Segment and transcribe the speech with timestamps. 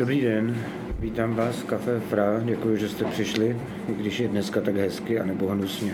[0.00, 0.64] Dobrý den,
[0.98, 3.56] vítám vás v Café Fra, děkuji, že jste přišli,
[3.88, 5.92] i když je dneska tak hezky a nebo hnusně.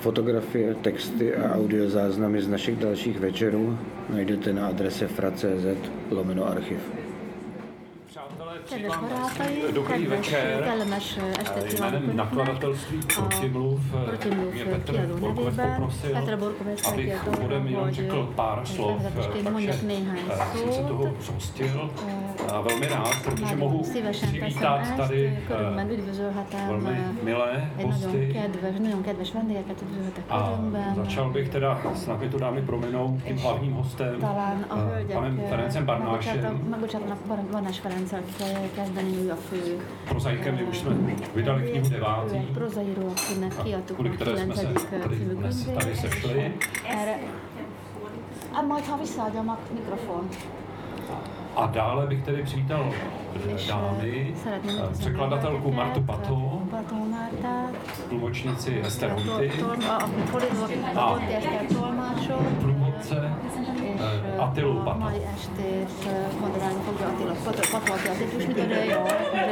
[0.00, 3.78] Fotografie, texty a audiozáznamy z našich dalších večerů
[4.08, 6.78] najdete na adrese fra.cz lomeno archiv.
[9.74, 10.72] Dobrý večer.
[11.80, 13.80] Jménem nakladatelství Protimluv
[14.52, 16.16] mě Petr Borkovec poprosil,
[16.88, 21.90] abych úvodem jenom řekl pár slov, takže jsem se toho zhostil
[22.62, 25.38] velmi rád, protože mohu přivítat tady
[26.66, 28.36] velmi milé hosty.
[30.30, 30.60] A
[30.94, 34.20] začal bych teda, snad mi to dámy prominou, tím hlavním hostem,
[35.12, 36.60] panem Ferencem Barnášem a.
[40.08, 40.96] Prozaikem my už jsme
[41.34, 42.38] vydali knihu devátý,
[43.94, 44.66] kvůli které jsme se
[45.02, 46.52] tady dnes tady sešli.
[48.52, 50.28] A majd ha visszaadjam a mikrofon.
[51.56, 52.92] A dále bych tedy přivítal
[53.68, 54.34] dámy,
[54.98, 56.62] překladatelku Martu Pato,
[58.08, 59.52] tlumočnici Ester Hunty
[60.96, 61.20] a
[62.60, 63.32] průvodce
[64.38, 65.06] Atilu Pato.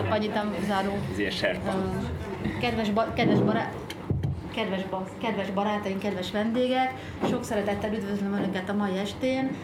[0.09, 0.93] Panyi tam záró.
[2.61, 3.69] Kedves, ba, kedves barát,
[4.59, 4.85] kedves,
[5.19, 6.95] kedves barátaink, kedves vendégek,
[7.29, 9.57] sok szeretettel üdvözlöm Önöket a mai estén.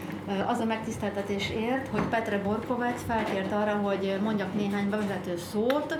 [0.47, 5.99] Az a megtiszteltetés ért, hogy Petre Borkovec felkért arra, hogy mondjak néhány bevezető szót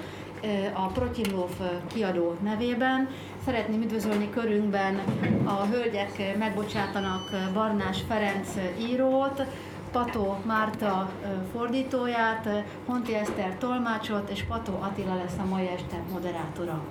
[0.74, 1.50] a Protimlov
[1.88, 3.10] kiadó nevében.
[3.46, 5.00] Szeretném üdvözölni körünkben
[5.44, 7.22] a hölgyek megbocsátanak
[7.54, 8.48] Barnás Ferenc
[8.80, 9.44] írót,
[9.92, 11.10] Pató Márta
[11.54, 12.50] fordítóját,
[12.86, 16.84] Honti Eszter tolmácsot, és Pató Attila lesz a mai este moderátora.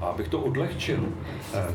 [0.00, 1.04] A abych to odlehčil,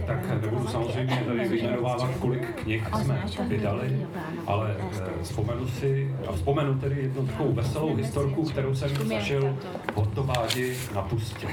[0.07, 4.07] tak nebudu samozřejmě tady vyjmenovávat, kolik knih jsme vydali,
[4.47, 4.75] ale
[5.21, 9.57] vzpomenu si, a vzpomenu tedy jednu takovou veselou historku, kterou jsem zažil
[9.93, 11.47] v Hortobádi na Pustě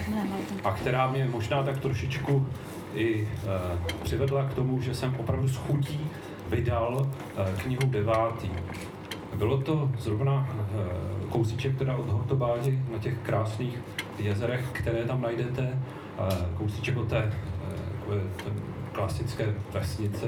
[0.64, 2.46] a která mě možná tak trošičku
[2.94, 3.28] i
[4.02, 6.00] přivedla k tomu, že jsem opravdu s chutí
[6.50, 7.10] vydal
[7.56, 8.50] knihu devátý.
[9.34, 10.48] Bylo to zrovna
[11.28, 13.78] kousíček teda od Hortobádi na těch krásných
[14.18, 15.78] jezerech, které tam najdete
[16.58, 17.32] kousíček od té,
[18.36, 18.50] té
[18.92, 20.26] klasické vesnice.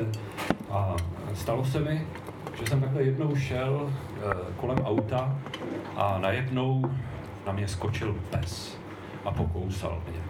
[0.71, 0.97] A
[1.35, 2.07] stalo se mi,
[2.61, 3.91] že jsem takhle jednou šel
[4.57, 5.39] kolem auta
[5.97, 6.83] a najednou
[7.47, 8.79] na mě skočil pes
[9.25, 10.21] a pokousal mě.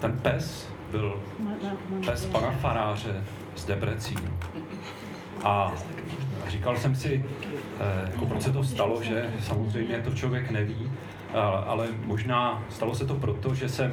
[0.00, 1.20] Ten pes byl
[2.06, 3.24] pes pana faráře
[3.56, 4.30] z Debrecínu.
[5.44, 5.72] A
[6.48, 7.24] říkal jsem si,
[8.12, 10.90] jako proč se to stalo, že samozřejmě to člověk neví,
[11.66, 13.92] ale možná stalo se to proto, že jsem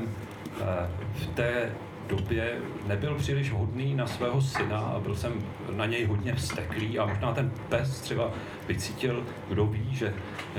[1.13, 1.71] v té
[2.07, 2.51] době
[2.87, 5.33] nebyl příliš hodný na svého syna a byl jsem
[5.75, 8.31] na něj hodně vzteklý a možná ten pes třeba
[8.67, 10.13] vycítil, kdo ví, že,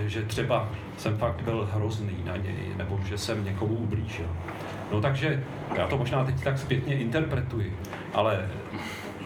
[0.07, 4.27] že třeba jsem fakt byl hrozný na něj nebo že jsem někomu ublížil.
[4.93, 5.45] No takže
[5.77, 7.79] já to možná teď tak zpětně interpretuji,
[8.15, 8.49] ale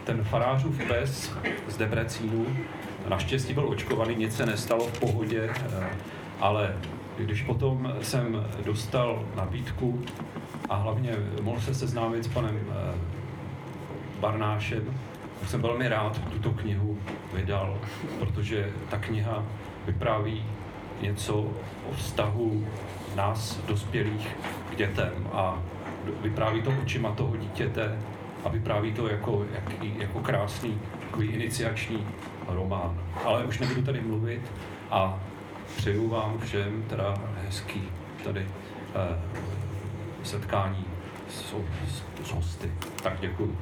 [0.04, 1.32] ten farářův pes
[1.68, 2.46] z Debrecínu
[3.08, 5.50] naštěstí byl očkovaný, nic se nestalo v pohodě,
[6.40, 6.76] ale
[7.18, 10.02] když potom jsem dostal nabídku
[10.68, 12.60] a hlavně mohl se seznámit s panem
[14.20, 14.84] Barnášem,
[15.40, 16.98] tak jsem velmi rád tuto knihu
[17.34, 17.78] vydal,
[18.18, 19.44] protože ta kniha
[19.86, 20.44] vypráví
[21.00, 21.34] něco
[21.90, 22.66] o vztahu
[23.16, 24.36] nás, dospělých,
[24.72, 25.58] k dětem a
[26.22, 27.98] vypráví to očima toho dítěte
[28.44, 32.06] a vypráví to jako, jak, jako krásný takový iniciační
[32.48, 33.00] román.
[33.24, 34.40] Ale už nebudu tady mluvit
[34.90, 35.18] a
[35.76, 37.82] přeju vám všem teda hezký
[38.24, 38.46] tady
[38.94, 39.18] eh,
[40.26, 40.86] setkání
[41.28, 41.54] s,
[42.24, 42.70] s, hosty.
[43.02, 43.56] Tak děkuji.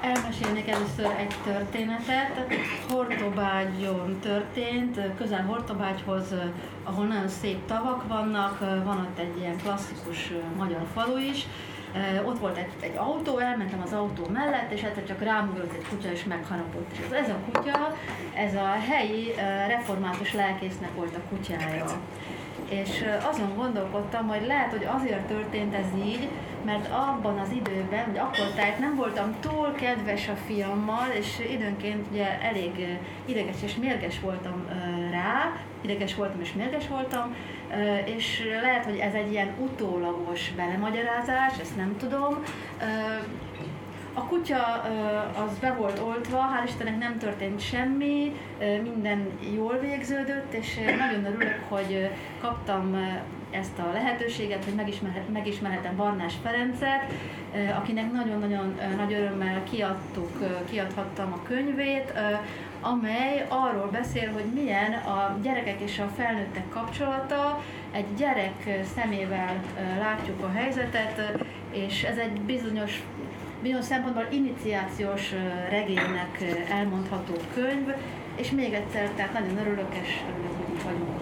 [0.00, 2.46] Elmesélnék először egy történetet.
[2.90, 6.34] Hortobágyon történt, közel Hortobágyhoz,
[6.84, 11.46] ahol nagyon szép tavak vannak, van ott egy ilyen klasszikus magyar falu is,
[12.24, 16.10] ott volt egy, egy autó, elmentem az autó mellett, és egyszer csak rámugrott egy kutya,
[16.10, 16.90] és megharapott.
[16.92, 17.96] És ez a kutya,
[18.34, 19.32] ez a helyi
[19.68, 21.84] református lelkésznek volt a kutyája.
[22.68, 26.28] És azon gondolkodtam, hogy lehet, hogy azért történt ez így,
[26.64, 32.06] mert abban az időben, vagy akkor tehát nem voltam túl kedves a fiammal, és időnként
[32.10, 34.68] ugye elég ideges és mérges voltam
[35.10, 37.34] rá, ideges voltam és mérges voltam,
[38.04, 42.42] és lehet, hogy ez egy ilyen utólagos belemagyarázás, ezt nem tudom.
[44.14, 44.82] A kutya
[45.46, 48.32] az be volt oltva, hál' Istennek nem történt semmi,
[48.82, 52.10] minden jól végződött, és nagyon örülök, hogy
[52.40, 52.96] kaptam
[53.50, 54.74] ezt a lehetőséget, hogy
[55.32, 57.12] megismerhetem Barnás Ferencet,
[57.76, 60.38] akinek nagyon-nagyon nagy örömmel kiadtuk,
[60.70, 62.12] kiadhattam a könyvét,
[62.80, 69.62] amely arról beszél, hogy milyen a gyerekek és a felnőttek kapcsolata, egy gyerek szemével
[69.98, 73.02] látjuk a helyzetet, és ez egy bizonyos
[73.62, 75.32] bizonyos szempontból iniciációs
[75.70, 77.88] regénynek elmondható könyv,
[78.36, 81.20] és még egyszer, tehát nagyon örülök, és örülök, hogy itt vagyunk.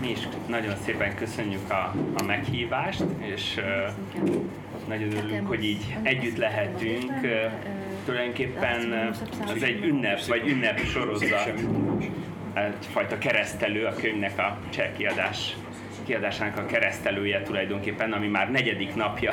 [0.00, 4.34] Mi is nagyon szépen köszönjük a, a meghívást, és uh,
[4.88, 7.12] nagyon örülünk, hogy így együtt lehetünk.
[7.22, 7.52] Uh,
[8.04, 8.92] tulajdonképpen
[9.54, 11.52] ez egy ünnep, vagy ünnep sorozat,
[12.64, 15.56] egyfajta keresztelő a könyvnek a cseh kiadás
[16.08, 19.32] kiadásának a keresztelője tulajdonképpen, ami már negyedik napja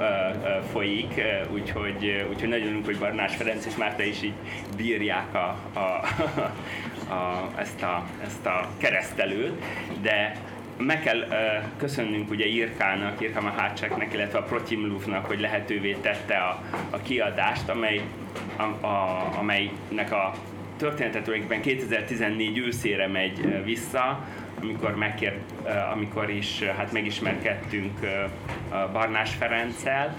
[0.72, 1.20] folyik,
[1.50, 4.34] úgyhogy, úgyhogy nagyon örülünk, hogy Barnás Ferenc és Márta is így
[4.76, 5.80] bírják a, a,
[7.14, 9.64] a, ezt, a, ezt a keresztelőt,
[10.02, 10.36] de
[10.78, 11.36] meg kell uh,
[11.76, 18.00] köszönnünk ugye Irkának, Irka Mahácseknek, illetve a Protimluvnak, hogy lehetővé tette a, a kiadást, amely,
[18.56, 20.32] a, a, amelynek a
[20.76, 24.24] történetet tulajdonképpen 2014 őszére megy vissza,
[24.62, 25.38] amikor, megkér,
[25.92, 27.98] amikor is hát megismerkedtünk
[28.92, 30.16] Barnás Ferenccel,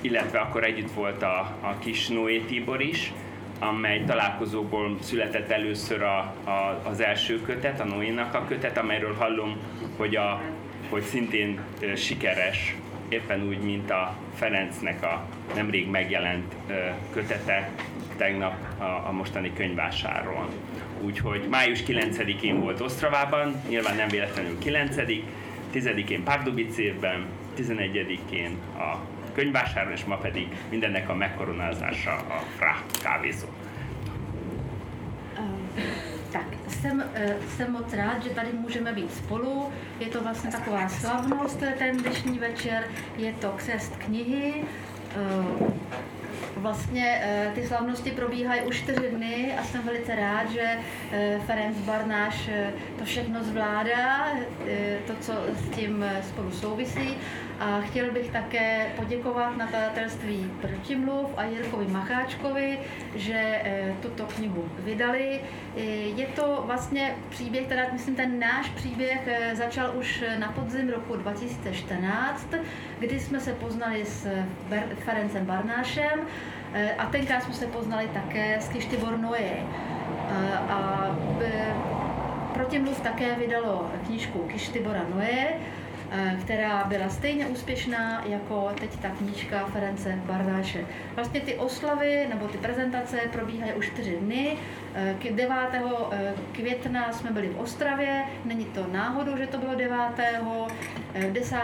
[0.00, 3.12] illetve akkor együtt volt a, a kis Noé Tibor is,
[3.58, 9.56] amely találkozóból született először a, a, az első kötet, a Noénak a kötet, amelyről hallom,
[9.96, 10.40] hogy, a,
[10.88, 11.60] hogy szintén
[11.96, 12.76] sikeres,
[13.08, 16.54] éppen úgy, mint a Ferencnek a nemrég megjelent
[17.12, 17.70] kötete
[18.16, 20.48] tegnap a, a mostani könyvásáról.
[21.00, 24.96] Úgyhogy május 9-én volt Osztravában, nyilván nem véletlenül 9
[25.74, 27.26] 10-én Pardubicében,
[27.56, 28.98] 11-én a
[29.34, 33.46] könyvásáron, és ma pedig mindennek a megkoronázása a Fra kávézó.
[36.32, 37.04] Tak, jsem,
[37.56, 39.68] jsem moc rád, že tady můžeme být spolu.
[40.00, 42.84] Je to vlastně taková slavnost ten dnešní večer.
[43.16, 44.54] Je to křest knihy.
[46.56, 50.78] Vlastně eh, ty slavnosti probíhají už čtyři dny a jsem velice rád, že
[51.12, 54.28] eh, Ferenc Barnáš eh, to všechno zvládá,
[55.06, 57.16] to, co s tím spolu souvisí.
[57.60, 62.78] A chtěl bych také poděkovat nakladatelství Protimluv a Jirkovi Macháčkovi,
[63.14, 63.62] že
[64.02, 65.40] tuto knihu vydali.
[66.16, 72.48] Je to vlastně příběh, teda myslím ten náš příběh začal už na podzim roku 2014,
[72.98, 74.26] kdy jsme se poznali s
[75.04, 76.21] Ferencem Barnášem
[76.98, 79.50] a tenkrát jsme se poznali také s Kištibor Noé.
[80.32, 81.10] Eh, a
[81.44, 81.74] eh,
[82.54, 85.81] Protimluv také vydalo knížku Kištibora Noé, Eh,
[86.40, 90.86] která byla stejně úspěšná jako teď ta knížka Ference Bardáše.
[91.14, 94.56] Vlastně ty oslavy nebo ty prezentace probíhaly už čtyři dny.
[95.30, 95.48] 9.
[96.12, 99.98] Eh, května jsme byli v Ostravě, není to náhodou, že to bylo 9.
[101.32, 101.56] 10.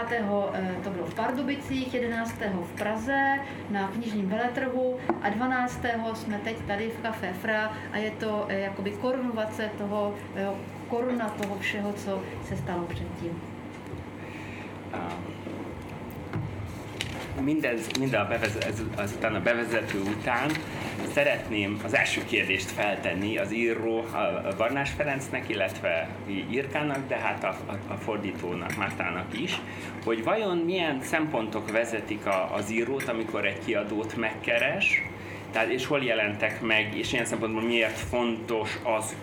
[0.53, 2.63] Eh, to bylo v Pardubicích, 11.
[2.63, 6.13] v Praze na knižním veletrhu a 12.
[6.13, 10.13] jsme teď tady v Café Fra a je to jakoby korunovace toho,
[10.87, 13.58] koruna toho všeho, co se stalo předtím.
[17.41, 20.51] Mindez, minden a bevezet, azután a bevezető után
[21.13, 26.09] szeretném az első kérdést feltenni az író a Barnás Ferencnek, illetve
[26.49, 29.61] Irkának, de hát a, a, a fordítónak, Mártának is,
[30.05, 35.01] hogy vajon milyen szempontok vezetik a, az írót, amikor egy kiadót megkeres,
[35.51, 39.15] tehát és hol jelentek meg, és ilyen szempontból miért fontos az,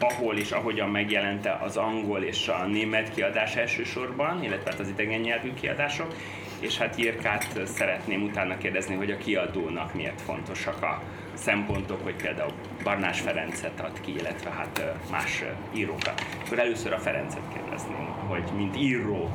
[0.00, 5.20] ahol és ahogyan megjelente az angol és a német kiadás elsősorban, illetve hát az idegen
[5.20, 6.14] nyelvű kiadások,
[6.60, 11.02] és hát Jirkát szeretném utána kérdezni, hogy a kiadónak miért fontosak a
[11.34, 12.52] szempontok, hogy például
[12.82, 16.24] Barnás Ferencet ad ki, illetve hát más írókat.
[16.44, 19.30] Akkor először a Ferencet kérdezném, hogy mint író,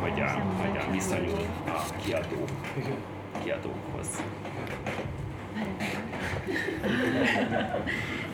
[0.00, 2.44] hogyan, hogyan viszonyul a kiadó,
[3.42, 4.22] kiadókhoz.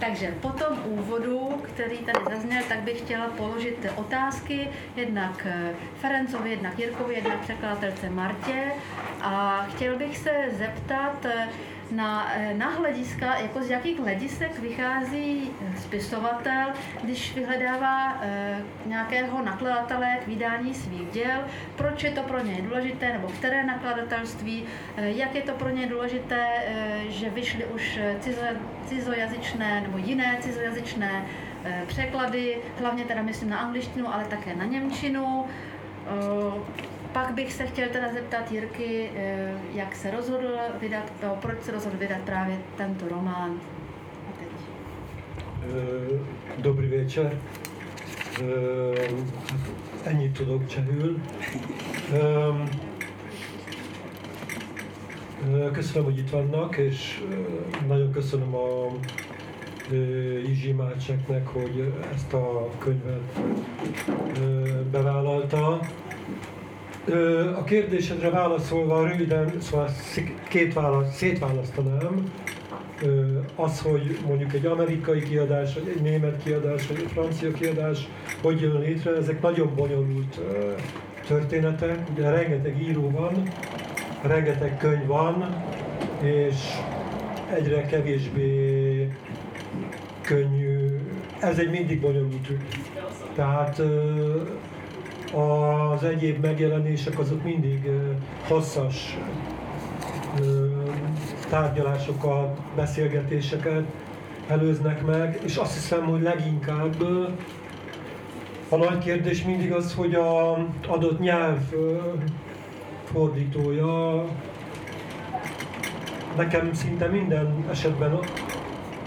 [0.07, 5.47] Takže po tom úvodu, který tady zazněl, tak bych chtěla položit otázky jednak
[6.01, 8.73] Ferencovi, jednak Jirkovi, jednak překladatelce Martě.
[9.21, 11.27] A chtěl bych se zeptat,
[11.91, 16.73] na, eh, na hlediska, jako z jakých hledisek vychází spisovatel,
[17.03, 21.41] když vyhledává e, nějakého nakladatele k vydání svých děl,
[21.77, 24.65] proč je to pro něj důležité, nebo které nakladatelství,
[24.97, 28.41] e, jak je to pro něj důležité, e, že vyšly už cizo,
[28.87, 31.27] cizojazyčné nebo jiné cizojazyčné
[31.65, 35.47] e, překlady, hlavně teda myslím na angličtinu, ale také na němčinu.
[36.07, 41.63] E, pak bych se chtěl teda zeptat Jirky, eh, jak se rozhodl vydat, to, proč
[41.63, 43.61] se rozhodl vydat právě tento román.
[46.59, 47.39] Dobrý večer.
[50.05, 51.21] Ennyit tudok csehül.
[55.73, 57.23] Köszönöm, hogy itt vannak, és
[57.87, 58.93] nagyon köszönöm a
[60.47, 63.39] Izsi Mácseknek, hogy ezt a könyvet
[64.91, 65.81] bevállalta.
[67.57, 69.89] A kérdésedre válaszolva röviden, szóval
[70.49, 72.33] két válasz, szétválasztanám.
[73.57, 78.09] Az, hogy mondjuk egy amerikai kiadás, vagy egy német kiadás, vagy egy francia kiadás,
[78.43, 80.41] hogy jön létre, ezek nagyon bonyolult
[81.27, 81.99] történetek.
[82.13, 83.43] Ugye rengeteg író van,
[84.23, 85.65] rengeteg könyv van,
[86.23, 86.57] és
[87.55, 89.09] egyre kevésbé
[90.21, 90.99] könnyű.
[91.41, 92.49] Ez egy mindig bonyolult
[93.35, 93.83] Tehát
[95.35, 97.91] az egyéb megjelenések azok mindig
[98.49, 99.19] hosszas
[101.49, 103.85] tárgyalásokat, beszélgetéseket
[104.49, 107.03] előznek meg, és azt hiszem, hogy leginkább
[108.69, 110.53] a nagy kérdés mindig az, hogy a
[110.87, 111.61] adott nyelv
[113.05, 114.25] fordítója
[116.37, 118.19] nekem szinte minden esetben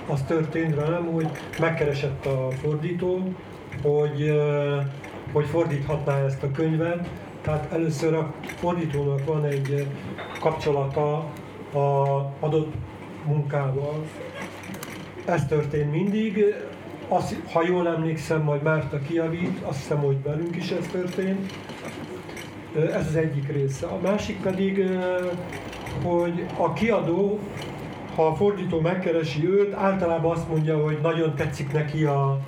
[0.08, 1.28] az történt velem, hogy
[1.60, 3.34] megkeresett a fordító,
[3.82, 4.40] hogy,
[5.32, 7.10] hogy fordíthatná ezt a könyvet.
[7.42, 9.88] Tehát először a fordítónak van egy
[10.40, 11.16] kapcsolata
[11.74, 12.74] a adott
[13.26, 14.04] munkával.
[15.26, 16.56] Ez történt mindig.
[17.08, 21.54] Azt, ha jól emlékszem, majd Márta kiavít, azt hiszem, hogy velünk is ez történt.
[22.76, 23.86] Ez az egyik része.
[23.86, 24.90] A másik pedig,
[26.04, 27.40] hogy a kiadó,
[28.16, 32.40] ha a fordító megkeresi őt, általában azt mondja, hogy nagyon tetszik neki a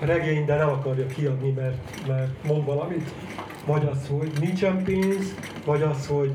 [0.00, 3.10] regény, de nem akarja kiadni, mert, mert mond valamit.
[3.66, 6.32] Vagy az, hogy nincsen pénz, vagy az, hogy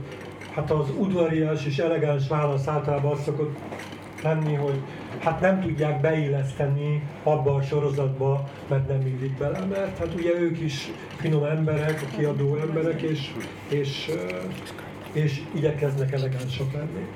[0.55, 3.57] hát az udvarias és elegáns válasz általában azt szokott
[4.23, 4.81] lenni, hogy
[5.19, 10.59] hát nem tudják beilleszteni abba a sorozatba, mert nem illik bele, mert hát ugye ők
[10.59, 13.31] is finom emberek, a kiadó emberek, és,
[13.69, 14.11] és,
[15.11, 17.07] és igyekeznek elegánsak lenni.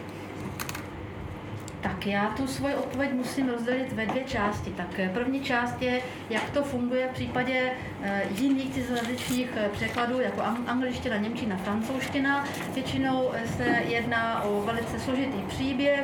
[1.81, 4.69] Tak já tu svoji odpověď musím rozdělit ve dvě části.
[4.69, 10.21] Tak eh, první část je, jak to funguje v případě eh, jiných cizojazyčních eh, překladů,
[10.21, 12.45] jako angličtina, němčina, francouzština.
[12.73, 16.03] Většinou se jedná o velice složitý příběh,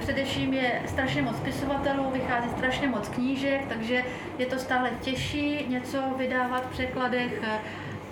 [0.00, 4.04] především je strašně moc spisovatelů, vychází strašně moc knížek, takže
[4.38, 7.42] je to stále těžší něco vydávat v překladech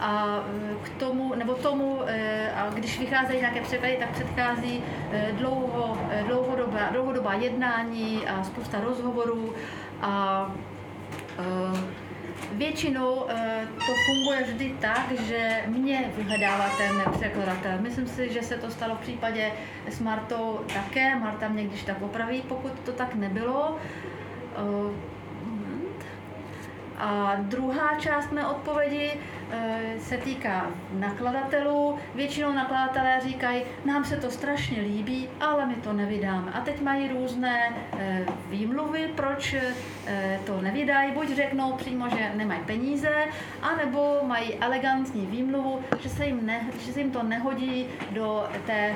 [0.00, 5.32] a e, k tomu, nebo tomu, e, a když vycházejí nějaké překlady, tak předchází e,
[5.32, 9.54] dlouho, dlouhodobá, dlouhodobá jednání a spousta rozhovorů
[10.02, 10.46] a
[12.52, 13.26] Většinou
[13.86, 17.72] to funguje vždy tak, že mě vyhledává ten překladatel.
[17.80, 19.52] Myslím si, že se to stalo v případě
[19.88, 21.18] s Martou také.
[21.18, 23.76] Marta mě když tak opraví, pokud to tak nebylo.
[27.00, 29.18] A druhá část mé odpovědi
[29.52, 31.98] Eh, se týká nakladatelů.
[32.14, 36.52] Většinou nakladatelé říkají, nám se to strašně líbí, ale my to nevydáme.
[36.52, 41.12] A teď mají různé eh, výmluvy, proč eh, to nevydají.
[41.12, 43.24] Buď řeknou přímo, že nemají peníze,
[43.62, 48.94] anebo mají elegantní výmluvu, že se jim, ne, že se jim to nehodí do, té,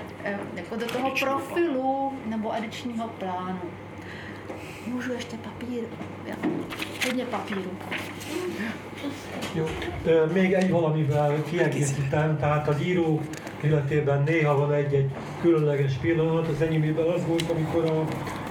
[0.54, 3.60] jako do toho profilu nebo edičního plánu.
[4.86, 5.84] Můžu ještě papír,
[7.04, 7.70] hodně papíru.
[9.54, 9.64] Jó.
[10.32, 13.20] Még egy valamivel kiegészítem, tehát az író
[13.62, 16.48] életében néha van egy-egy különleges pillanat.
[16.48, 18.04] Az enyémében az volt, amikor a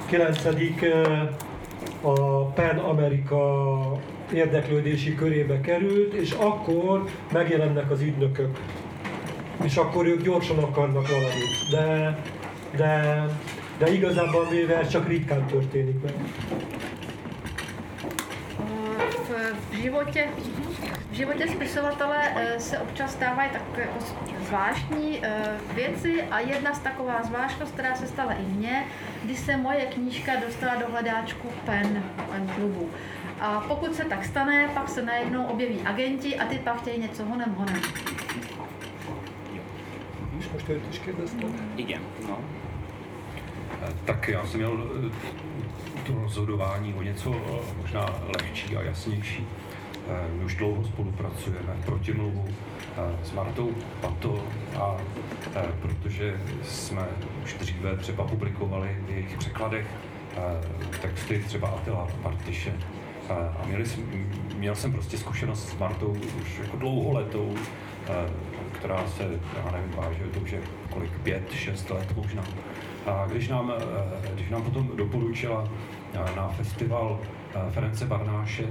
[0.05, 0.45] 9.
[2.01, 3.99] a Pen Amerika
[4.33, 8.57] érdeklődési körébe került, és akkor megjelennek az ügynökök.
[9.63, 11.69] És akkor ők gyorsan akarnak valamit.
[11.71, 12.17] De,
[12.75, 13.25] de,
[13.77, 16.13] de igazából véve ez csak ritkán történik meg.
[19.71, 20.27] V životě,
[21.11, 23.99] v životě spisovatele eh, se občas stávají tak jako
[24.45, 28.85] zvláštní eh, věci a jedna z taková zvláštnost, která se stala i mně,
[29.23, 32.89] když se moje knížka dostala do hledáčku PEN, PEN klubu.
[33.39, 37.25] A pokud se tak stane, pak se najednou objeví agenti a ty pak chtějí něco
[37.25, 37.81] honem honem.
[40.33, 40.69] Víš, most
[41.77, 42.39] Igen, no.
[43.83, 44.89] Eh, tak já jsem měl
[46.07, 47.35] to rozhodování o něco
[47.81, 48.05] možná
[48.37, 49.47] lehčí a jasnější.
[50.07, 53.71] Eh, my už dlouho spolupracujeme v protimluvu eh, s Martou
[54.01, 54.43] Pato
[54.75, 54.97] a
[55.55, 57.07] eh, protože jsme
[57.43, 59.85] už dříve třeba publikovali v jejich překladech
[61.01, 62.73] texty třeba Atila Martyše
[63.29, 63.85] a měli
[64.55, 67.55] měl jsem prostě zkušenost s Martou už jako dlouholetou,
[68.71, 72.43] která se, já nevím, váže, to už je kolik, pět, šest let možná.
[73.05, 73.73] A když nám,
[74.33, 75.69] když nám potom doporučila
[76.35, 77.19] na festival
[77.69, 78.65] Ference Barnáše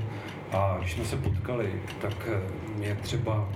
[0.53, 2.29] a když jsme se potkali, tak
[2.77, 3.49] mě třeba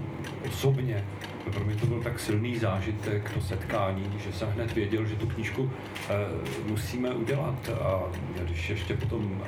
[0.48, 1.04] osobně,
[1.52, 5.26] pro mě to byl tak silný zážitek, to setkání, že jsem hned věděl, že tu
[5.26, 5.70] knížku
[6.66, 7.70] musíme udělat.
[7.82, 8.02] A
[8.42, 9.42] když ještě potom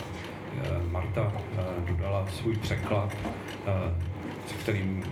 [0.90, 1.32] Marta
[1.88, 3.16] dodala svůj překlad,
[4.46, 5.04] se kterým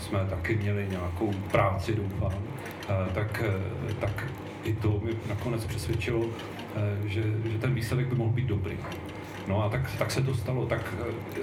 [0.00, 2.32] jsme taky měli nějakou práci, doufám,
[3.14, 3.42] tak,
[4.00, 4.26] tak
[4.64, 6.26] i to mě nakonec přesvědčilo,
[7.04, 8.76] že, že ten výsledek by mohl být dobrý.
[9.48, 10.94] No a tak, tak se to stalo, tak,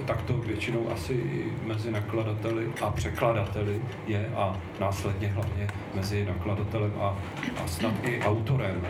[0.06, 1.24] tak to většinou asi
[1.66, 7.18] mezi nakladateli a překladateli je a následně hlavně mezi nakladatelem a,
[7.64, 8.80] a snad i autorem.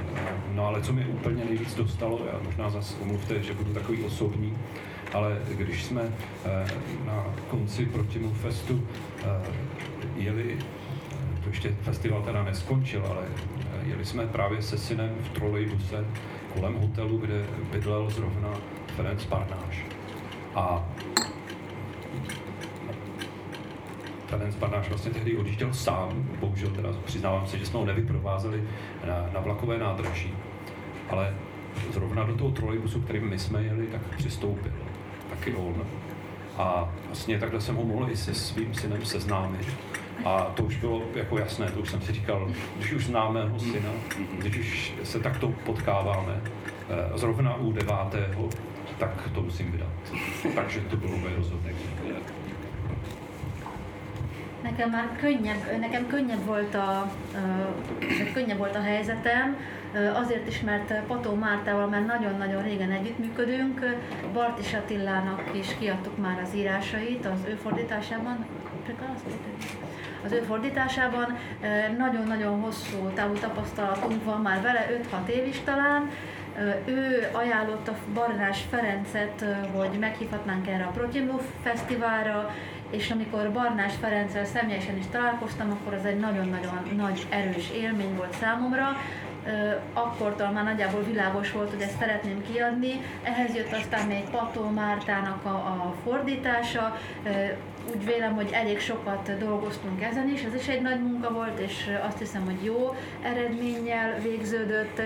[0.52, 4.58] No ale co mi úplně nejvíc dostalo, já možná zase omluvte, že budu takový osobní,
[5.12, 6.02] ale když jsme
[6.44, 6.66] eh,
[7.06, 8.82] na konci Protimu Festu
[9.18, 9.26] eh,
[10.16, 10.58] jeli,
[11.42, 16.04] to ještě festival teda neskončil, ale eh, jeli jsme právě se synem v trolejbuse
[16.54, 18.48] kolem hotelu, kde bydlel zrovna
[18.96, 19.86] Ferenc Barnáš.
[20.54, 20.84] A
[24.26, 28.62] Ferenc Barnáš vlastně tehdy odjížděl sám, bohužel teda přiznávám se, že jsme ho nevyprovázeli
[29.06, 30.34] na, na vlakové nádraží,
[31.10, 31.34] ale
[31.92, 34.72] zrovna do toho trolejbusu, kterým my jsme jeli, tak přistoupil
[35.30, 35.74] taky on.
[36.58, 39.66] A vlastně takhle jsem ho mohl i se svým synem seznámit.
[40.24, 43.58] A to už bylo jako jasné, to už jsem si říkal, když už známe jeho
[43.58, 43.90] syna,
[44.38, 48.48] když už se takto potkáváme, eh, zrovna u devátého,
[48.98, 49.88] tak to musím vydat.
[50.54, 51.84] Takže to bylo moje rozhodnutí.
[54.62, 59.56] Nekem már könnyebb, nekem könnyebb volt a, uh, könnyebb volt a helyzetem,
[60.14, 63.96] azért is, mert Pató Mártával már nagyon-nagyon régen együttműködünk,
[64.32, 68.46] Bartis Attilának is kiadtuk már az írásait az ő fordításában,
[70.24, 71.36] az ő fordításában.
[71.98, 74.86] Nagyon-nagyon hosszú távú tapasztalatunk van már vele,
[75.26, 76.10] 5-6 év is talán.
[76.84, 79.44] Ő ajánlotta Barnás Ferencet,
[79.74, 82.54] hogy meghívhatnánk erre a Protimló Fesztiválra,
[82.90, 88.34] és amikor Barnás Ferenccel személyesen is találkoztam, akkor az egy nagyon-nagyon nagy erős élmény volt
[88.40, 88.96] számomra,
[89.92, 93.00] akkortól már nagyjából világos volt, hogy ezt szeretném kiadni.
[93.22, 96.98] Ehhez jött aztán még Pató Mártának a, a fordítása.
[97.94, 101.90] Úgy vélem, hogy elég sokat dolgoztunk ezen is, ez is egy nagy munka volt, és
[102.06, 105.00] azt hiszem, hogy jó eredménnyel végződött.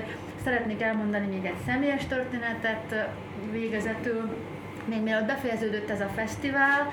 [0.45, 3.09] Szeretnék elmondani még egy személyes történetet
[3.51, 4.37] végezetül.
[4.85, 6.93] Még mielőtt befejeződött ez a fesztivál,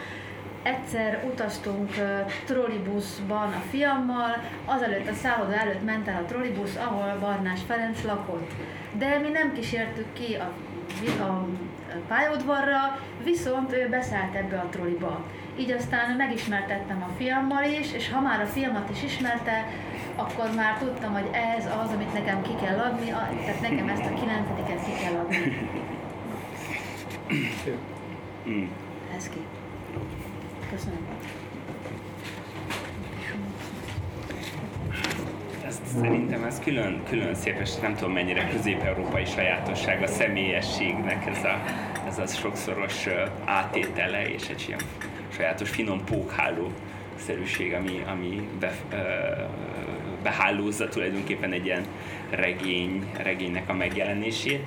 [0.63, 7.17] egyszer utaztunk uh, trollibuszban a fiammal, azelőtt a szálloda előtt ment el a trollibusz, ahol
[7.19, 8.51] Barnás Ferenc lakott.
[8.97, 11.47] De mi nem kísértük ki a, a
[12.07, 15.25] pályaudvarra, viszont ő beszállt ebbe a trolliba.
[15.57, 19.67] Így aztán megismertettem a fiammal is, és ha már a fiamat is ismerte,
[20.15, 23.09] akkor már tudtam, hogy ez az, amit nekem ki kell adni,
[23.45, 25.67] tehát nekem ezt a kilencediket ki kell adni.
[29.17, 29.62] Ez ki.
[35.65, 41.43] Ezt szerintem ez külön, külön szép, és nem tudom mennyire közép-európai sajátosság a személyességnek ez
[41.43, 41.63] a,
[42.07, 43.07] ez a sokszoros
[43.45, 44.79] átétele, és egy ilyen
[45.29, 46.71] sajátos finom pókháló
[47.15, 48.73] szerűség, ami, ami be,
[50.23, 51.85] behálózza tulajdonképpen egy ilyen
[52.29, 54.65] regény, regénynek a megjelenését.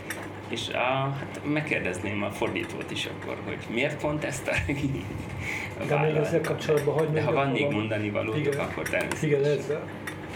[0.49, 4.55] És a, hát megkérdezném a fordítót is akkor, hogy miért pont ezt a
[5.89, 9.29] De még ezzel kapcsolatban hagyd De ha van még mondani igen, akkor természetesen.
[9.29, 9.83] Igen, ezzel.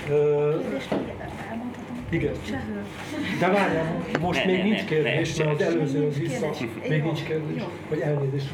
[0.09, 0.65] Uh,
[2.09, 2.33] igen.
[3.39, 6.51] De várjál, most ne, még ne, nincs kérdés, ne, mert az előző vissza.
[6.89, 7.63] Még nincs kérdés.
[7.89, 8.51] Vagy elnézést.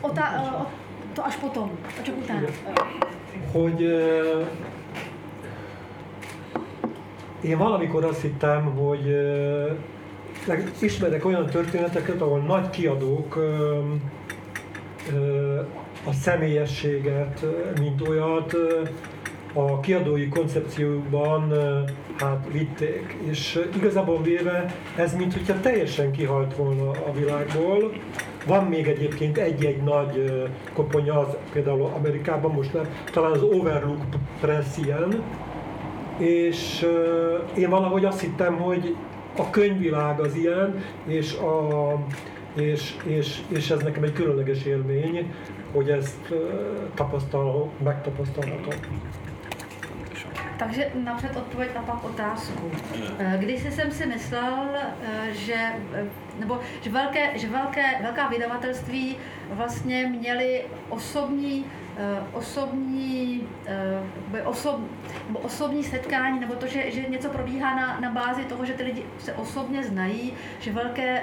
[0.00, 0.68] Ott a,
[1.10, 1.70] ott a spotom,
[2.02, 2.48] csak utána.
[3.52, 4.46] Hogy uh,
[7.40, 9.70] én valamikor azt hittem, hogy uh,
[10.80, 13.36] ismerek olyan történeteket, ahol nagy kiadók
[16.06, 17.44] a személyességet,
[17.80, 18.56] mint olyat
[19.52, 21.52] a kiadói koncepcióban
[22.18, 23.16] hát vitték.
[23.30, 27.92] És igazából véve ez mint hogyha teljesen kihalt volna a világból.
[28.46, 30.32] Van még egyébként egy-egy nagy
[30.72, 34.04] koponya, az például Amerikában most nem, talán az Overlook
[34.40, 35.22] Press ilyen,
[36.18, 36.86] és
[37.56, 38.96] én valahogy azt hittem, hogy
[39.36, 41.94] a könyvvilág az ilyen, és, a,
[42.54, 45.34] és, és, és ez nekem egy különleges élmény,
[45.72, 46.34] hogy ezt
[46.94, 48.74] tapasztal, megtapasztalhatom.
[50.56, 52.70] Takže napřed odpověď na pak otázku.
[53.38, 54.68] Když jsem si myslel,
[55.32, 55.56] že,
[56.38, 59.16] nebo, že, velké, že velké, velká vydavatelství
[59.50, 61.64] vlastně měly osobní
[62.32, 63.48] osobní,
[64.44, 64.80] osob,
[65.26, 68.82] nebo osobní setkání, nebo to, že, že něco probíhá na, na bázi toho, že ty
[68.82, 71.22] lidi se osobně znají, že velké,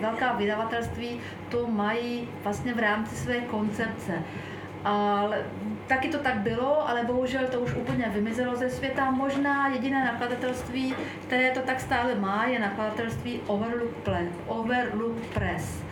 [0.00, 4.12] velká vydavatelství to mají vlastně v rámci své koncepce.
[4.84, 5.38] Ale
[5.86, 9.10] taky to tak bylo, ale bohužel to už úplně vymizelo ze světa.
[9.10, 10.94] Možná jediné nakladatelství,
[11.26, 13.90] které to tak stále má, je nakladatelství Overlook,
[14.46, 15.82] Overlook Press.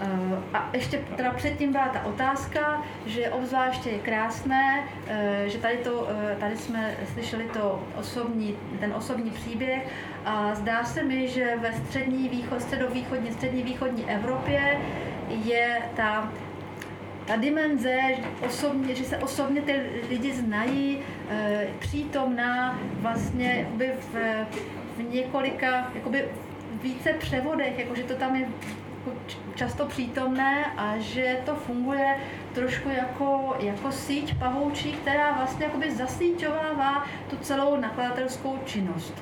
[0.00, 5.76] Eh, a ještě teda předtím byla ta otázka, že obzvláště je krásné, eh, že tady,
[5.76, 9.88] to, eh, tady jsme slyšeli to osobní, ten osobní příběh
[10.24, 14.80] a zdá se mi, že ve střední východ, středovýchodní, střední východní Evropě
[15.44, 16.32] je ta
[17.26, 17.98] ta dimenze,
[18.46, 20.98] osobně, že se osobně ty lidi znají,
[21.78, 24.14] přítomná vlastně v,
[24.96, 26.24] v několika, jakoby
[26.82, 28.48] více převodech, jakože to tam je
[29.54, 32.16] často přítomné a že to funguje
[32.52, 39.14] trošku jako, jako síť pavoučí, která vlastně jakoby zasíťovává tu celou nakladatelskou činnost.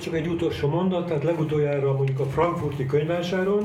[0.00, 3.64] Csak egy utolsó mondat, tehát legutoljára mondjuk a frankfurti könyvvásáron,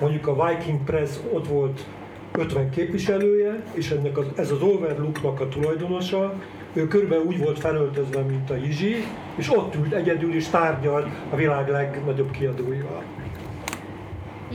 [0.00, 1.84] mondjuk a Viking Press ott volt
[2.32, 6.34] 50 képviselője, és ennek az, ez az Overlooknak a tulajdonosa,
[6.72, 9.04] ő körülbelül úgy volt felöltözve, mint a Jizsi,
[9.36, 13.02] és ott ült egyedül és tárgyal a világ legnagyobb kiadóival.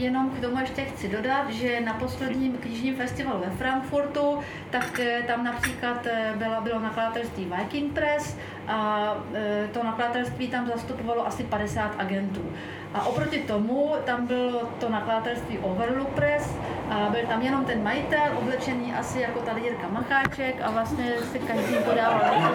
[0.00, 4.38] Jenom k tomu ještě chci dodat, že na posledním knižním festivalu ve Frankfurtu,
[4.70, 8.36] tak eh, tam například eh, bylo, bylo nakladatelství Viking Press
[8.68, 12.52] a eh, to nakladatelství tam zastupovalo asi 50 agentů.
[12.94, 16.56] A oproti tomu tam bylo to nakladatelství Overlook Press
[16.90, 21.38] a byl tam jenom ten majitel, oblečený asi jako tady Jirka Macháček a vlastně si
[21.38, 22.20] každý podával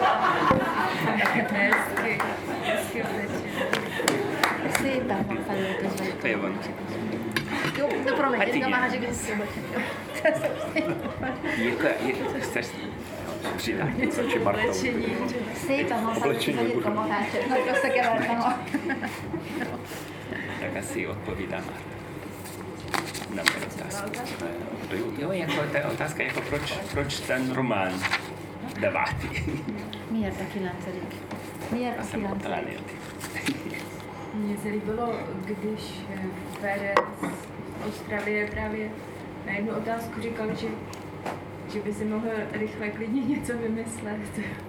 [2.66, 3.06] Hezky, hezky.
[6.22, 6.54] Feje van.
[6.54, 7.35] Jó,
[8.06, 9.30] de promegy, hát Jirka Macháček is
[11.58, 12.68] Jirka, Jirka, chceš
[13.58, 14.74] přidat něco, či Marta?
[15.54, 16.08] Szépen.
[17.72, 18.60] Összekevertem a
[20.60, 21.58] tak asi odpovídá
[23.36, 24.20] na moje otázky.
[25.20, 27.92] Jo, jako ta otázka, jako proč, proč ten román
[28.80, 29.28] devátý?
[30.12, 31.16] Miért a kilencedik?
[31.72, 32.80] Miért a kilencedik?
[34.34, 35.82] Mně se líbilo, když
[36.62, 37.55] Fede z
[37.88, 38.90] Ostravě právě
[39.46, 40.68] na jednu otázku říkal, že,
[41.74, 44.22] že by si mohl rychle klidně něco vymyslet.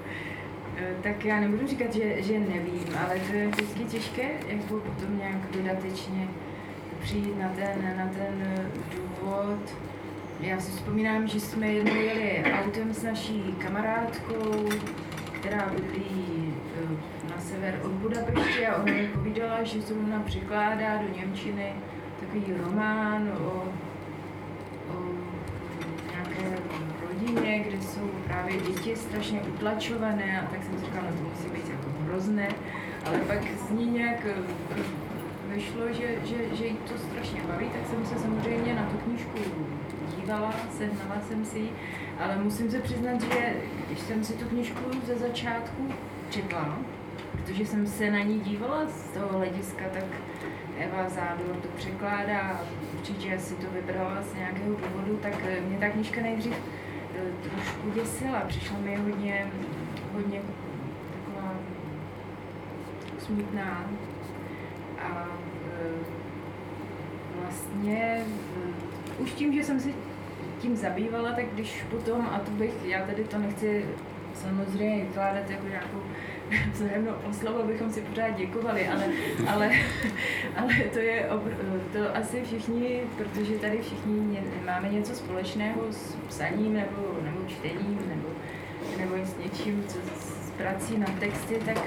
[0.78, 5.18] Eh, tak já nebudu říkat, že, že nevím, ale to je vždycky těžké, jak potom
[5.18, 6.28] nějak dodatečně
[7.00, 8.66] přijít na ten, na ten eh,
[8.96, 9.74] důvod.
[10.40, 14.68] Já si vzpomínám, že jsme jednou jeli autem s naší kamarádkou,
[15.32, 20.96] která bydlí eh, na sever od Budapešti a ona mi povídala, že se ona překládá
[20.96, 21.72] do Němčiny
[22.36, 23.64] takový román o
[27.08, 31.48] rodině, kde jsou právě děti strašně utlačované a tak jsem si říkala, no to musí
[31.48, 32.48] být jako hrozné,
[33.06, 34.34] ale pak z ní nějak eh,
[35.54, 39.38] vyšlo, že, že, že jí to strašně baví, tak jsem se samozřejmě na tu knížku
[40.16, 41.70] dívala, sehnala jsem si ji,
[42.20, 43.54] ale musím se přiznat, že
[43.86, 45.88] když jsem si tu knížku ze začátku
[46.30, 46.78] četla,
[47.32, 50.04] protože jsem se na ní dívala z toho hlediska, tak
[50.78, 52.60] Eva Zádor to překládá,
[52.94, 55.32] určitě si to vybrala z nějakého důvodu, tak
[55.68, 56.54] mě ta knížka nejdřív
[57.42, 58.40] trošku děsila.
[58.40, 59.46] Přišla mi hodně,
[60.12, 60.40] hodně
[61.12, 61.54] taková
[63.18, 63.90] smutná.
[65.02, 65.26] A
[65.72, 65.88] e,
[67.40, 68.24] vlastně
[69.18, 69.88] už tím, že jsem se
[70.58, 73.84] tím zabývala, tak když potom, a to bych, já tady to nechci
[74.34, 76.02] samozřejmě vykládat jako nějakou
[76.72, 79.04] vzájemnou oslavu, abychom si pořád děkovali, ale,
[79.48, 79.70] ale,
[80.56, 81.28] ale to je
[81.92, 88.28] to asi všichni, protože tady všichni máme něco společného s psaním nebo, nebo čtením nebo,
[88.98, 91.78] nebo s něčím, co s prací na texty, tak,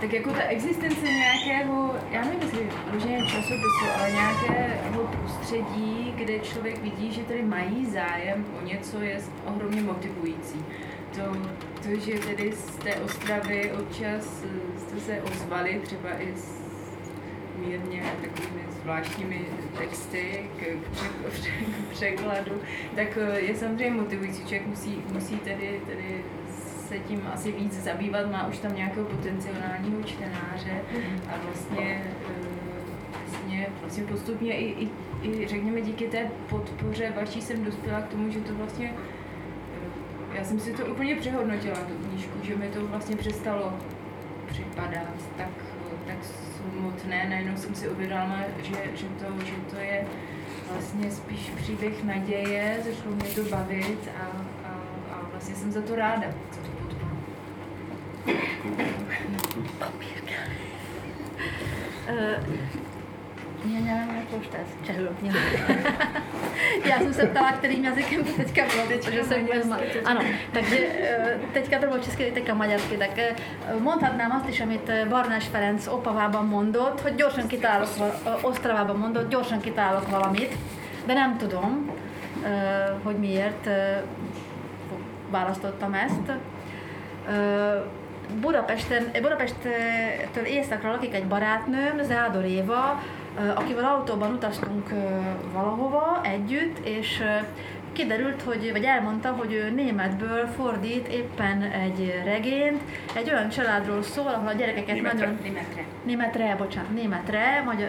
[0.00, 6.82] tak jako ta existence nějakého, já nevím, jestli možná časopisu, ale nějakého prostředí, kde člověk
[6.82, 10.64] vidí, že tady mají zájem o něco, je ohromně motivující.
[11.14, 11.22] To,
[11.82, 14.44] to, že tedy z té Ostravy občas
[14.78, 16.60] jste se ozvali třeba i s
[17.58, 19.46] mírně takovými zvláštními
[19.78, 21.40] texty k, k,
[21.88, 22.60] k překladu,
[22.96, 24.40] tak eh, je samozřejmě motivující.
[24.40, 26.24] Člověk musí, musí tedy, tedy
[26.88, 30.80] se tím asi víc zabývat, má už tam nějakého potenciálního čtenáře
[31.28, 32.50] a vlastně, eh,
[33.28, 34.88] vlastně, vlastně postupně i, i,
[35.22, 38.94] i řekněme díky té podpoře vaší jsem dospěla k tomu, že to vlastně
[40.40, 43.72] já jsem si to úplně přehodnotila, tu knížku, že mi to vlastně přestalo
[44.46, 45.48] připadat tak,
[46.06, 46.16] tak
[46.56, 47.26] smutné.
[47.28, 50.06] Najednou jsem si uvědomila, že, že, to, že to je
[50.72, 54.22] vlastně spíš příběh naděje, začalo mě to bavit a,
[54.68, 54.72] a,
[55.12, 57.16] a vlastně jsem za to ráda, za tu podporu.
[58.76, 59.36] Nevím,
[63.64, 64.46] jak už
[64.86, 64.98] čeho
[66.84, 69.78] Já jsem se ptala, kterým jazykem to teďka bylo, protože jsem vezma.
[70.04, 70.20] Ano,
[70.52, 70.86] takže
[71.52, 73.10] teďka to bylo česky, teďka maďarsky, tak
[73.80, 77.88] mondhatnám azt is, amit Barnás Ferenc Opavában mondott, hogy gyorsan kitálok,
[78.42, 80.52] Osztravában mondott, gyorsan kitálok valamit,
[81.06, 81.90] de nem tudom,
[83.02, 83.68] hogy miért
[85.30, 86.32] választottam ezt.
[88.40, 93.02] Budapesten, Budapesttől északra lakik egy barátnőm, Zádor Éva,
[93.54, 94.88] akivel autóban utaztunk
[95.52, 97.22] valahova együtt, és
[97.92, 102.80] kiderült, hogy, vagy elmondta, hogy ő németből fordít éppen egy regényt,
[103.14, 105.38] egy olyan családról szól, ahol a gyerekeket németre, nagyon...
[105.42, 105.84] Németre.
[106.04, 107.88] Németre, bocsánat, németre, vagy,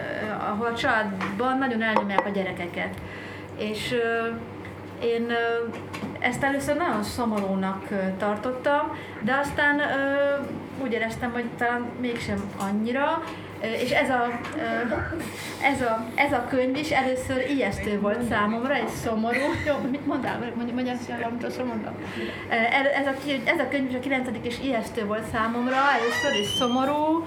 [0.50, 2.94] ahol a családban nagyon elnyomják a gyerekeket.
[3.56, 3.94] És
[5.02, 5.32] én
[6.18, 9.80] ezt először nagyon szomorúnak tartottam, de aztán
[10.82, 13.22] úgy éreztem, hogy talán mégsem annyira,
[13.62, 14.40] és ez a,
[15.62, 19.38] ez, a, ez a könyv is először ijesztő volt számomra, egy szomorú.
[19.66, 20.52] Jó, mit mondál?
[20.56, 21.12] Mondj, mondj azt,
[21.44, 21.94] azt mondtam.
[22.98, 24.28] Ez a, ez a könyv is a 9.
[24.42, 27.26] és ijesztő volt számomra, először is szomorú,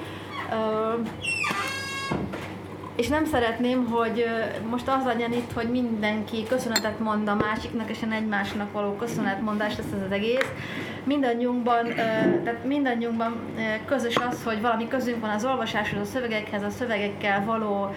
[2.95, 4.25] és nem szeretném, hogy
[4.69, 9.91] most az legyen itt, hogy mindenki köszönetet mond a másiknak, és egymásnak való köszönetmondás lesz
[9.95, 10.51] ez az egész.
[11.03, 11.93] Mindannyiunkban,
[12.43, 13.35] tehát mindannyiunkban
[13.85, 17.95] közös az, hogy valami közünk van az olvasáshoz, a szövegekhez, a szövegekkel való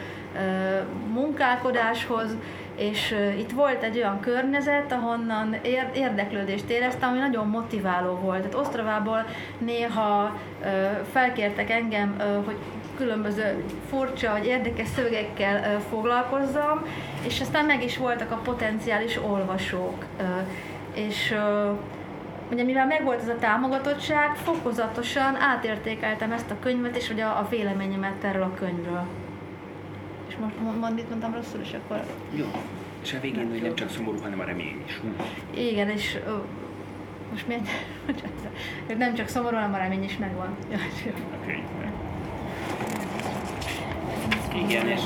[1.12, 2.36] munkálkodáshoz,
[2.76, 5.56] és itt volt egy olyan környezet, ahonnan
[5.94, 8.38] érdeklődést éreztem, ami nagyon motiváló volt.
[8.38, 9.24] Tehát Osztravából
[9.58, 10.36] néha
[11.12, 12.56] felkértek engem, hogy
[12.98, 16.84] különböző furcsa vagy érdekes szövegekkel foglalkozzam,
[17.26, 20.04] és aztán meg is voltak a potenciális olvasók.
[20.94, 21.34] És
[22.52, 28.24] ugye mivel megvolt ez a támogatottság, fokozatosan átértékeltem ezt a könyvet, és ugye a, véleményemet
[28.24, 29.06] erről a könyvről.
[30.28, 32.04] És most mond, itt mondtam rosszul, és akkor...
[32.34, 32.46] Jó.
[33.02, 35.00] És a végén, hogy nem csak szomorú, hanem a remény is.
[35.54, 36.18] Igen, és
[37.30, 37.68] most miért?
[38.98, 40.56] nem csak szomorú, hanem a remény is megvan.
[41.42, 41.62] Okay.
[44.58, 45.00] Igen, és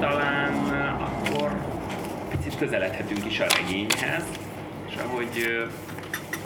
[0.00, 0.52] talán
[1.00, 1.52] akkor
[2.30, 4.24] picit közeledhetünk is a regényhez,
[4.88, 5.66] és ahogy,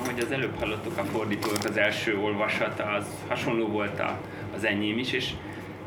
[0.02, 4.18] ahogy az előbb hallottuk a fordítónak az első olvasata, az hasonló volt a,
[4.56, 5.30] az enyém is, és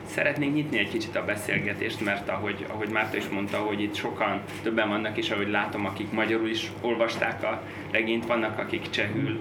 [0.06, 4.42] szeretnénk nyitni egy kicsit a beszélgetést, mert ahogy, ahogy Márta is mondta, hogy itt sokan,
[4.64, 9.40] többen vannak is, ahogy látom, akik magyarul is olvasták a regényt, vannak, akik csehül,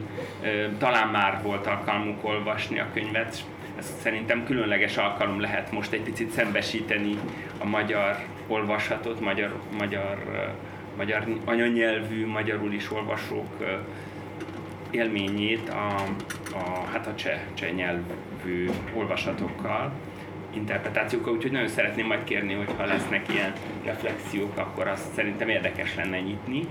[0.79, 3.45] talán már volt alkalmuk olvasni a könyvet,
[3.79, 7.19] ez szerintem különleges alkalom lehet most egy picit szembesíteni
[7.59, 10.19] a magyar olvasatot, magyar, magyar,
[10.97, 13.65] magyar anyanyelvű, magyarul is olvasók
[14.91, 15.95] élményét a,
[16.53, 19.93] a, hát a cseh, cseh nyelvű olvasatokkal,
[20.55, 23.53] interpretációkkal, úgyhogy nagyon szeretném majd kérni, hogy ha lesznek ilyen
[23.85, 26.67] reflexiók, akkor azt szerintem érdekes lenne nyitni.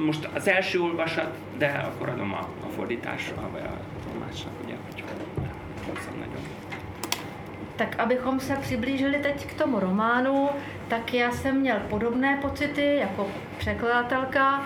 [0.00, 4.52] Most az első olvasat, de akkor adom a, a fordításra, vagy a tolmácsnak,
[7.76, 10.48] Tak abychom se přiblížili teď k tomu románu,
[10.88, 13.26] tak já jsem měl podobné pocity jako
[13.58, 14.64] překladatelka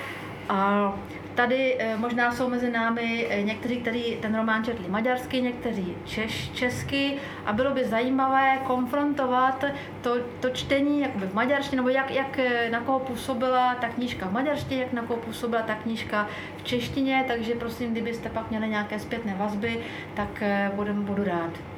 [0.49, 0.93] a
[1.39, 6.51] tady eh, možná jsou mezi námi eh, někteří, kteří ten román četli maďarsky, někteří češ,
[6.51, 7.17] česky
[7.47, 9.65] a bylo by zajímavé konfrontovat
[10.03, 14.27] to, to čtení jakoby v maďarštině, nebo jak, jak eh, na koho působila ta knížka
[14.27, 18.69] v maďarštině, jak na koho působila ta knížka v češtině, takže prosím, kdybyste pak měli
[18.69, 19.81] nějaké zpětné vazby,
[20.15, 20.43] tak
[20.75, 21.78] budu, budu rád.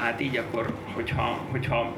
[0.00, 1.94] Hát így akkor, hogyha, hogyha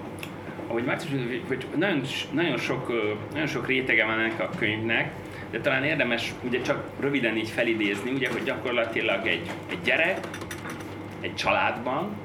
[0.66, 1.00] ahogy már
[1.46, 2.92] hogy nagyon, nagyon, sok,
[3.32, 5.12] nagyon sok rétege van ennek a könyvnek,
[5.50, 10.18] de talán érdemes ugye csak röviden így felidézni, ugye, hogy gyakorlatilag egy, egy gyerek,
[11.20, 12.16] egy családban,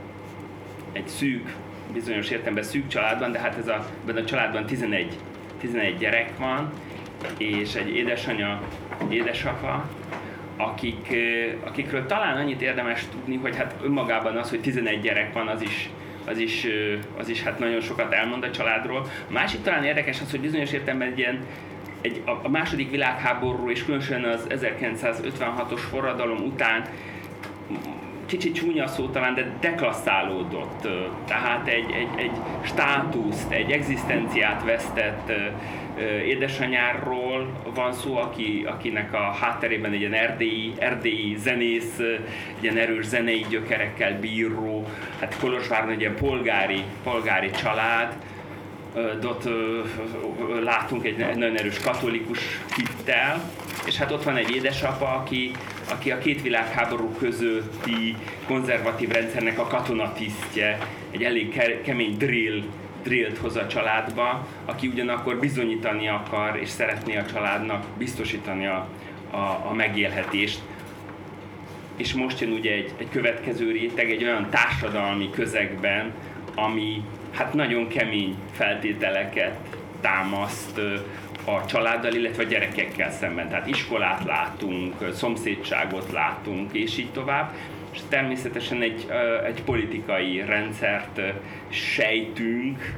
[0.91, 1.55] egy szűk,
[1.93, 5.17] bizonyos értelemben szűk családban, de hát ez a, ebben a családban 11,
[5.59, 6.71] 11 gyerek van,
[7.37, 8.61] és egy édesanya,
[9.09, 9.89] édesapa,
[10.57, 11.15] akik,
[11.65, 15.89] akikről talán annyit érdemes tudni, hogy hát önmagában az, hogy 11 gyerek van, az is,
[16.25, 16.67] az is,
[17.17, 18.99] az is hát nagyon sokat elmond a családról.
[19.29, 21.45] A másik talán érdekes az, hogy bizonyos értelemben egy ilyen
[22.01, 26.83] egy, a második világháború és különösen az 1956-os forradalom után
[28.25, 30.87] kicsit csúnya szó talán, de deklasszálódott.
[31.27, 35.31] Tehát egy, egy, egy státuszt, egy egzisztenciát vesztett
[36.25, 41.99] édesanyáról van szó, aki, akinek a hátterében egy ilyen erdélyi, erdélyi zenész,
[42.59, 44.87] ilyen erős zenei gyökerekkel bíró,
[45.19, 48.15] hát Kolozsváron egy ilyen polgári, polgári család,
[49.23, 49.49] ott
[50.63, 52.39] látunk egy nagyon erős katolikus
[52.75, 53.51] hittel,
[53.85, 55.51] és hát ott van egy édesapa, aki,
[55.91, 58.15] aki a két világháború közötti
[58.47, 60.77] konzervatív rendszernek a katonatisztje,
[61.11, 62.63] egy elég kemény drill
[63.05, 68.87] drillt hoz a családba, aki ugyanakkor bizonyítani akar és szeretné a családnak biztosítani a,
[69.31, 69.37] a,
[69.69, 70.59] a megélhetést.
[71.95, 76.13] És most jön ugye egy, egy következő réteg, egy olyan társadalmi közegben,
[76.55, 79.57] ami hát nagyon kemény feltételeket
[80.01, 80.77] támaszt
[81.45, 83.49] a családdal, illetve a gyerekekkel szemben.
[83.49, 87.53] Tehát iskolát látunk, szomszédságot látunk, és így tovább.
[87.95, 89.07] És természetesen egy,
[89.45, 91.21] egy politikai rendszert
[91.69, 92.93] sejtünk,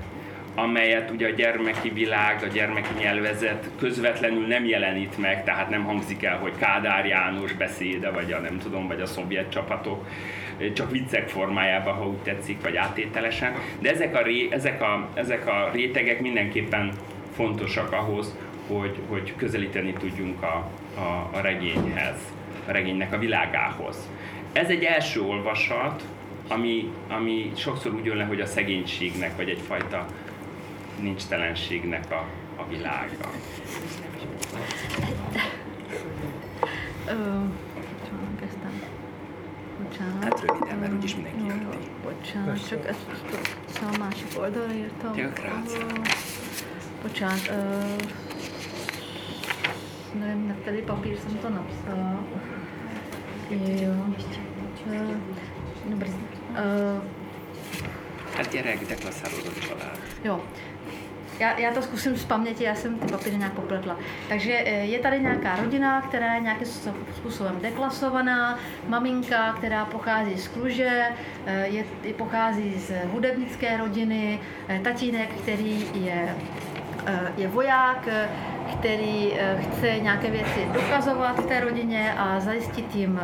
[0.55, 6.23] amelyet ugye a gyermeki világ, a gyermeki nyelvezet közvetlenül nem jelenít meg, tehát nem hangzik
[6.23, 10.07] el, hogy Kádár János beszéde, vagy a nem tudom, vagy a szovjet csapatok,
[10.73, 13.53] csak viccek formájában, ha úgy tetszik, vagy áttételesen.
[13.79, 16.91] De ezek a, ré, ezek a, ezek a rétegek mindenképpen
[17.36, 18.36] fontosak ahhoz,
[18.67, 22.17] hogy, hogy közelíteni tudjunk a, a, a regényhez,
[22.67, 24.10] a regénynek a világához.
[24.57, 26.03] Ez egy első olvasat,
[26.47, 30.05] ami, ami sokszor úgy jön le, hogy a szegénységnek, vagy egyfajta
[31.01, 33.29] nincs telenségnek a, a világa.
[39.83, 40.23] Bocsánat.
[40.23, 41.77] Hát röviden, mert úgyis mindenki érti.
[42.03, 43.05] Bocsánat, csak ezt,
[43.67, 45.13] ezt a másik oldalra írtam.
[45.13, 45.41] Tök
[47.01, 47.95] Bocsánat, uh,
[50.19, 52.23] nevím, na který papír jsem to napsala.
[53.49, 54.46] Jo.
[55.86, 56.10] Dobrý.
[56.10, 57.04] Uh,
[58.38, 60.00] hát gyerek, deklasálódott család.
[60.23, 60.41] Jo.
[61.39, 63.97] Já, já to zkusím z paměti, já jsem ty papíry nějak popletla.
[64.30, 66.67] Takže je tady nějaká rodina, která je nějakým
[67.15, 71.04] způsobem deklasovaná, maminka, která pochází z Kluže,
[71.63, 71.86] je,
[72.17, 74.39] pochází z hudebnické rodiny,
[74.84, 76.36] tatínek, který je
[77.08, 78.30] Eh, je voják, eh,
[78.73, 83.19] který eh, chce nějaké věci dokazovat v té rodině a zajistit jim,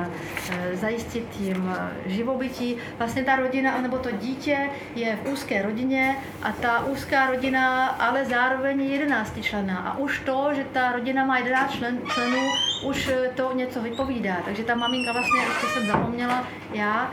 [0.74, 1.76] zajistit jim
[2.06, 2.78] živobytí.
[2.98, 8.26] Vlastně ta rodina, nebo to dítě je v úzké rodině a ta úzká rodina ale
[8.26, 9.78] zároveň je 11 člená.
[9.78, 12.48] A už to, že ta rodina má 11 člen, členů,
[12.86, 14.36] už to něco vypovídá.
[14.46, 17.12] Takže ta maminka vlastně, ještě jsem zapomněla já,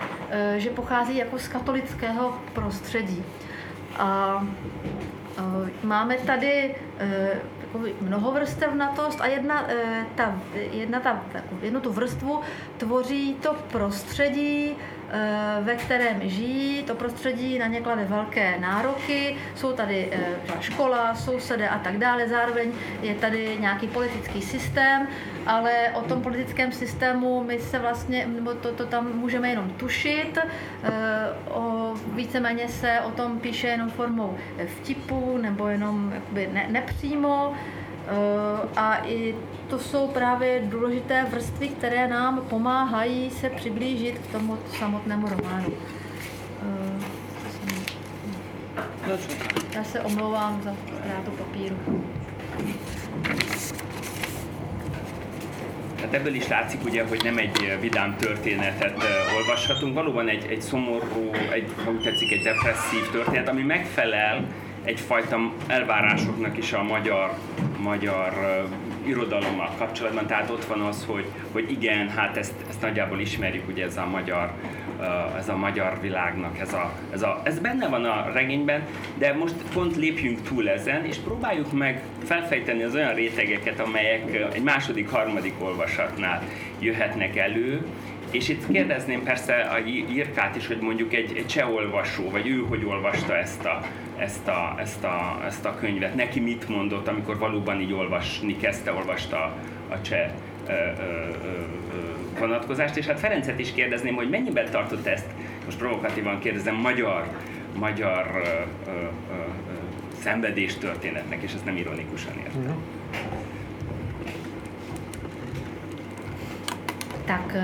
[0.56, 3.24] že pochází jako z katolického prostředí.
[3.98, 4.40] A
[5.40, 6.74] Eh, máme tady
[7.74, 10.40] eh, mnohovrstevnatost a jedna, eh, ta,
[10.72, 11.22] jedna ta,
[11.62, 12.40] jednu tu vrstvu
[12.76, 14.76] tvoří to prostředí,
[15.60, 16.82] ve kterém žijí.
[16.82, 22.28] To prostředí na ně klade velké nároky, jsou tady eh, škola, sousedé a tak dále.
[22.28, 25.08] Zároveň je tady nějaký politický systém,
[25.46, 30.38] ale o tom politickém systému my se vlastně, nebo to, to tam můžeme jenom tušit.
[30.38, 30.90] Eh,
[31.50, 37.54] o, víceméně se o tom píše jenom formou vtipu nebo jenom jakoby ne, nepřímo.
[38.10, 39.34] Eh, a i
[39.68, 45.72] to jsou právě důležité vrstvy, které nám pomáhají se přiblížit k tomu samotnému románu.
[49.06, 49.18] Eh,
[49.74, 51.76] já se omlouvám za ztrátu papíru.
[56.00, 58.96] Hát ebből is látszik ugye, hogy nem egy vidám történetet
[59.36, 64.44] olvashatunk, valóban egy, egy szomorú, egy, ha úgy tetszik, egy depresszív történet, ami megfelel
[64.84, 67.34] egyfajta elvárásoknak is a magyar,
[67.78, 68.32] magyar
[69.06, 70.26] irodalommal kapcsolatban.
[70.26, 74.06] Tehát ott van az, hogy, hogy igen, hát ezt, ezt nagyjából ismerjük, ugye ez a
[74.06, 74.52] magyar,
[75.38, 78.86] ez a magyar világnak, ez, a, ez, a, ez benne van a regényben,
[79.18, 84.62] de most pont lépjünk túl ezen, és próbáljuk meg felfejteni az olyan rétegeket, amelyek egy
[84.62, 86.42] második, harmadik olvasatnál
[86.78, 87.86] jöhetnek elő,
[88.30, 92.64] és itt kérdezném persze a Jirkát is, hogy mondjuk egy, egy cseh olvasó, vagy ő
[92.68, 93.80] hogy olvasta ezt a,
[94.20, 98.92] ezt, a, ezt, a, ezt a könyvet, neki mit mondott, amikor valóban így olvasni kezdte,
[98.92, 99.56] olvasta
[99.88, 100.30] a cseh
[102.38, 105.26] vonatkozást, és hát Ferencet is kérdezném, hogy mennyiben tartott ezt,
[105.64, 107.26] most provokatívan kérdezem, magyar,
[107.78, 109.04] magyar ö, ö, ö,
[110.22, 112.60] szenvedés történetnek, és ezt nem ironikusan értem.
[112.60, 113.08] Mm-hmm.
[117.26, 117.54] Tak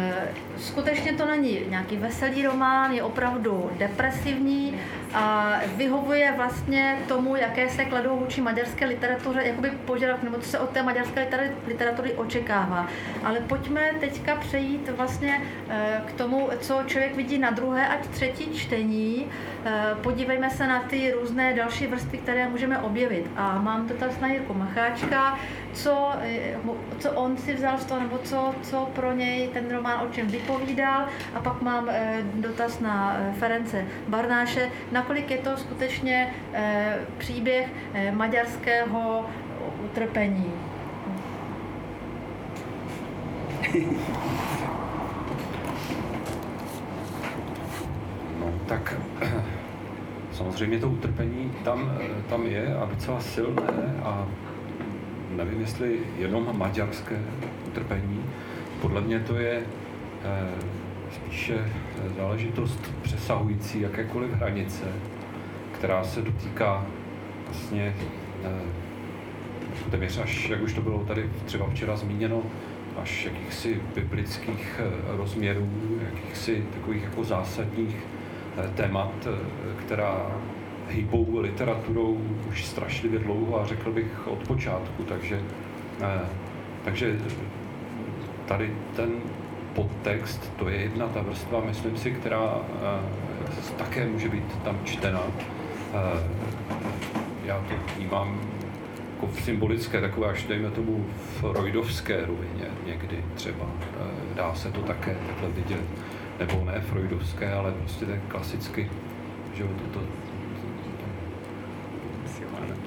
[0.58, 4.74] skutečně to není nějaký veselý román, je opravdu depresivní
[5.76, 10.70] vyhovuje vlastně tomu, jaké se kladou vůči maďarské literatuře, jakoby požadavky, nebo co se od
[10.70, 11.28] té maďarské
[11.66, 12.86] literatury očekává.
[13.24, 18.55] Ale pojďme teďka přejít vlastně eh, k tomu, co člověk vidí na druhé a třetí
[18.55, 19.26] čtení.
[19.64, 23.30] Eh, podívejme se na ty různé další vrstvy, které můžeme objevit.
[23.36, 25.38] A mám dotaz na Jirku Macháčka,
[25.77, 26.59] co, eh,
[26.99, 30.27] co on si vzal z toho, nebo co, co pro něj ten román o čem
[30.27, 31.07] vypovídal.
[31.35, 31.91] A pak mám
[32.35, 36.35] dotaz na Ference Barnáše, nakolik je to skutečně
[37.18, 37.68] příběh
[38.12, 39.27] maďarského
[39.85, 40.53] utrpení.
[48.41, 48.97] No, tak
[50.33, 51.99] samozřejmě to utrpení tam,
[52.29, 54.27] tam je a docela silné a
[55.31, 57.22] nevím, jestli jenom maďarské
[57.66, 58.24] utrpení.
[58.81, 59.62] Podle mě to je
[60.24, 60.55] eh,
[61.14, 61.72] spíše
[62.16, 64.85] záležitost přesahující jakékoliv hranice,
[65.72, 66.87] která se dotýká
[67.47, 67.95] vlastně
[68.45, 68.51] eh,
[69.91, 72.43] téměř až, jak už to bylo tady třeba včera zmíněno,
[73.03, 75.68] až jakýchsi biblických eh, rozměrů,
[76.05, 77.97] jakýchsi takových jako zásadních
[78.59, 79.37] eh, témat, eh,
[79.85, 80.27] která
[80.89, 85.41] hýbou literaturou už strašlivě dlouho a řekl bych od počátku, takže,
[86.84, 87.18] takže
[88.47, 89.11] tady ten
[89.74, 92.61] podtext, to je jedna ta vrstva, myslím si, která
[93.78, 95.22] také může být tam čtena.
[97.45, 98.41] Já to vnímám
[99.16, 101.07] jako v symbolické, takové až dejme tomu
[101.41, 103.66] freudovské rovině někdy třeba.
[104.01, 105.84] Eh, dá se to také takhle vidět.
[106.39, 108.91] Nebo ne freudovské, ale prostě tak klasicky,
[109.55, 110.07] že to, to,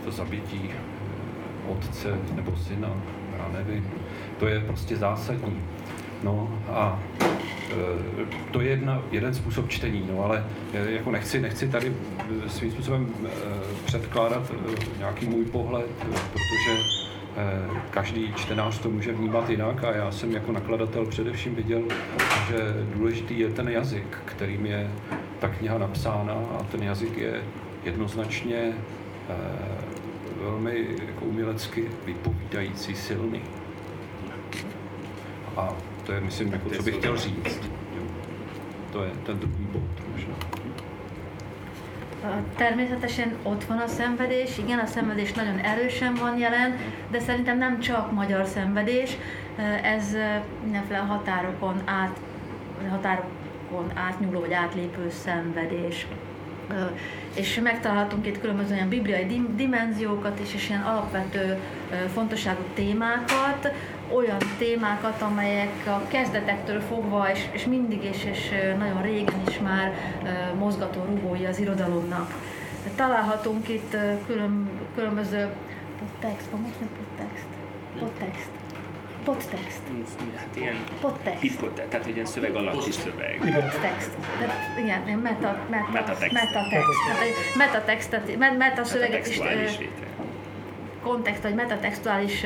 [0.03, 0.69] to, zabití
[1.67, 2.91] otce nebo syna,
[3.37, 3.91] já nevím.
[4.39, 5.61] To je prostě zásadní.
[6.23, 6.99] No a
[7.71, 7.75] e,
[8.51, 11.93] to je jedna, jeden způsob čtení, no ale e, jako nechci, nechci tady
[12.45, 13.07] e, svým způsobem
[13.85, 14.51] předkládat
[14.97, 15.89] nějaký můj pohled,
[16.33, 16.99] protože
[17.89, 21.81] každý čtenář to může vnímat jinak a já jsem jako nakladatel především viděl,
[22.49, 22.57] že
[22.95, 24.91] důležitý je ten jazyk, kterým je
[25.39, 27.41] ta kniha napsána a ten jazyk je
[27.83, 28.73] jednoznačně
[30.41, 33.41] velmi jako umělecky vypovídající, silný.
[35.57, 35.73] A
[36.05, 37.59] to je, myslím, jako, co bych chtěl říct.
[38.91, 40.33] To je ten druhý bod možná.
[42.57, 46.77] Természetesen ott van a szenvedés, igen, a szenvedés nagyon erősen van jelen,
[47.11, 49.17] de szerintem nem csak magyar szenvedés,
[49.83, 50.15] ez
[50.63, 52.19] mindenféle határokon át,
[52.89, 56.07] határokon átnyúló vagy átlépő szenvedés.
[57.35, 61.57] És megtalálhatunk itt különböző olyan bibliai dimenziókat is, és ilyen alapvető
[62.13, 63.71] fontosságú témákat,
[64.13, 69.93] olyan témákat, amelyek a kezdetektől fogva, és, és mindig is, és nagyon régen is már
[70.57, 72.33] mozgató rugói az irodalomnak.
[72.95, 75.47] Találhatunk itt külön, különböző
[75.99, 77.45] podtext, most nem podtext?
[77.99, 78.58] Podtext.
[79.29, 79.81] Podtext.
[80.35, 81.41] Hát ilyen podtext.
[81.41, 83.39] Hippotext, tehát egy ilyen szöveg alatti szöveg.
[83.39, 84.09] Podtext.
[84.39, 86.33] De, igen, meta, meta, metatext.
[86.33, 87.55] Metatext.
[87.57, 89.89] Metatextet, metaszöveget is, is
[91.03, 92.45] kontext, vagy metatextuális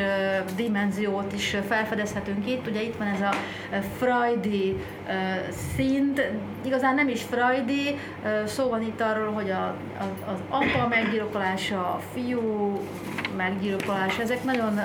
[0.55, 2.67] dimenziót is felfedezhetünk itt.
[2.67, 3.33] Ugye itt van ez a
[3.97, 4.75] freudi
[5.75, 6.21] szint,
[6.65, 7.97] igazán nem is freudi,
[8.45, 12.79] szó van itt arról, hogy a, a, az apa meggyilkolása, a fiú
[13.37, 14.79] meggyilkolása, ezek nagyon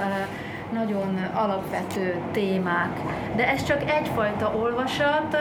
[0.73, 3.01] nagyon alapvető témák.
[3.37, 5.37] De ez csak egyfajta olvasat,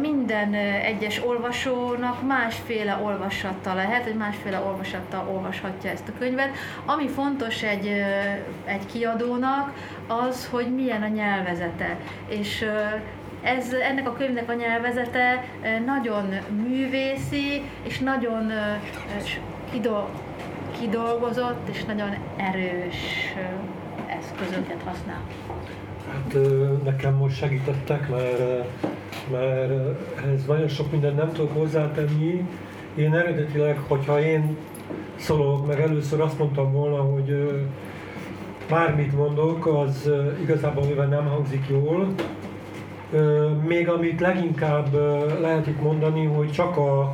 [0.00, 0.54] minden
[0.84, 6.50] egyes olvasónak másféle olvasata lehet, egy másféle olvasattal olvashatja ezt a könyvet.
[6.84, 7.86] Ami fontos egy,
[8.64, 9.72] egy kiadónak,
[10.06, 11.96] az, hogy milyen a nyelvezete.
[12.28, 12.66] És
[13.42, 15.44] ez, ennek a könyvnek a nyelvezete
[15.86, 16.34] nagyon
[16.68, 18.52] művészi, és nagyon
[20.80, 23.34] kidolgozott, és nagyon erős
[24.08, 25.22] eszközöket használ?
[26.12, 26.36] Hát
[26.84, 28.38] nekem most segítettek, mert,
[29.30, 29.72] mert
[30.34, 32.48] ez nagyon sok mindent nem tudok hozzátenni.
[32.94, 34.56] Én eredetileg, hogyha én
[35.16, 37.62] szólok, meg először azt mondtam volna, hogy
[38.68, 40.10] bármit mondok, az
[40.42, 42.14] igazából mivel nem hangzik jól.
[43.66, 44.94] Még amit leginkább
[45.40, 47.12] lehet itt mondani, hogy csak a,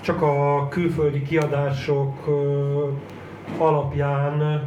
[0.00, 2.28] csak a külföldi kiadások
[3.58, 4.62] alapján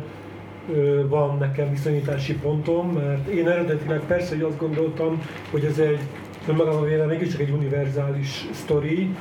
[1.07, 5.99] van nekem viszonyítási pontom, mert én eredetileg persze, hogy azt gondoltam, hogy ez egy
[6.47, 9.15] önmagában véve mégiscsak egy univerzális sztori,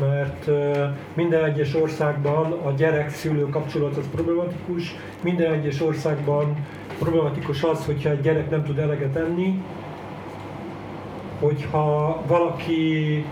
[0.00, 0.50] mert
[1.14, 6.56] minden egyes országban a gyerek-szülő kapcsolat az problematikus, minden egyes országban
[6.98, 9.62] problematikus az, hogyha egy gyerek nem tud eleget enni,
[11.40, 13.24] hogyha valaki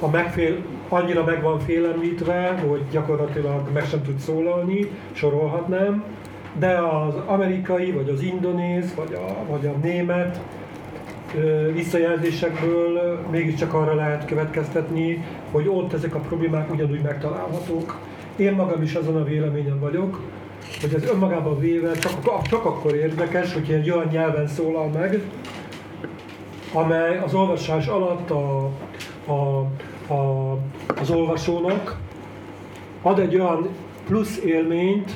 [0.00, 0.56] a megfél,
[0.88, 6.04] annyira meg van félemlítve, hogy gyakorlatilag meg sem tud szólalni, sorolhatnám,
[6.58, 10.40] de az amerikai, vagy az indonéz, vagy a, vagy a német
[11.72, 17.98] visszajelzésekből mégiscsak arra lehet következtetni, hogy ott ezek a problémák ugyanúgy megtalálhatók.
[18.36, 20.20] Én magam is azon a véleményen vagyok,
[20.80, 25.22] hogy ez önmagában véve csak, csak akkor érdekes, hogy egy olyan nyelven szólal meg,
[26.72, 28.70] amely az olvasás alatt a,
[29.26, 29.58] a,
[30.14, 30.56] a,
[31.00, 31.98] az olvasónak
[33.02, 33.68] ad egy olyan
[34.06, 35.12] plusz élményt,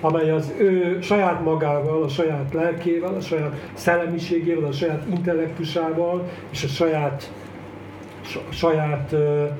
[0.00, 6.64] amely az ő saját magával, a saját lelkével, a saját szellemiségével, a saját intellektusával és
[6.64, 7.30] a saját
[8.48, 9.14] saját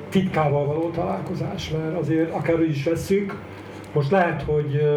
[0.09, 3.35] titkával való találkozás, mert azért akár is veszük,
[3.93, 4.89] most lehet, hogy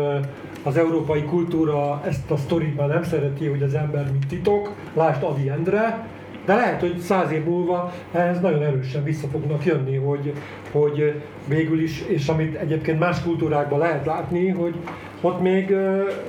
[0.63, 5.23] az európai kultúra ezt a sztorit már nem szereti, hogy az ember mint titok, lásd
[5.23, 6.07] Adi Endre,
[6.45, 10.33] de lehet, hogy száz év múlva ehhez nagyon erősen vissza fognak jönni, hogy,
[10.73, 14.75] hogy végül is, és amit egyébként más kultúrákban lehet látni, hogy
[15.21, 15.77] ott még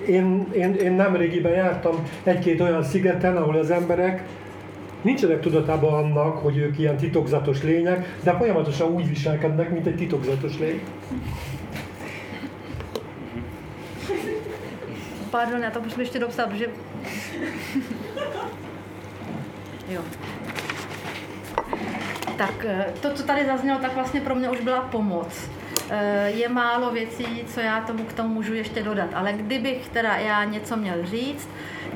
[0.07, 4.23] én, én, én nem régiben jártam egy-két olyan szigeten, ahol az emberek
[5.01, 10.59] nincsenek tudatában annak, hogy ők ilyen titokzatos lények, de folyamatosan úgy viselkednek, mint egy titokzatos
[10.59, 10.81] lény.
[15.31, 16.69] Pardon, já to musím ještě dopsat, protože...
[19.87, 20.01] jo.
[22.37, 25.49] Tak eh, to, co tady zaznělo, tak vlastně pro mě už byla pomoc.
[25.89, 30.15] Eh, je málo věcí, co já tomu k tomu můžu ještě dodat, ale kdybych teda
[30.15, 31.49] já něco měl říct,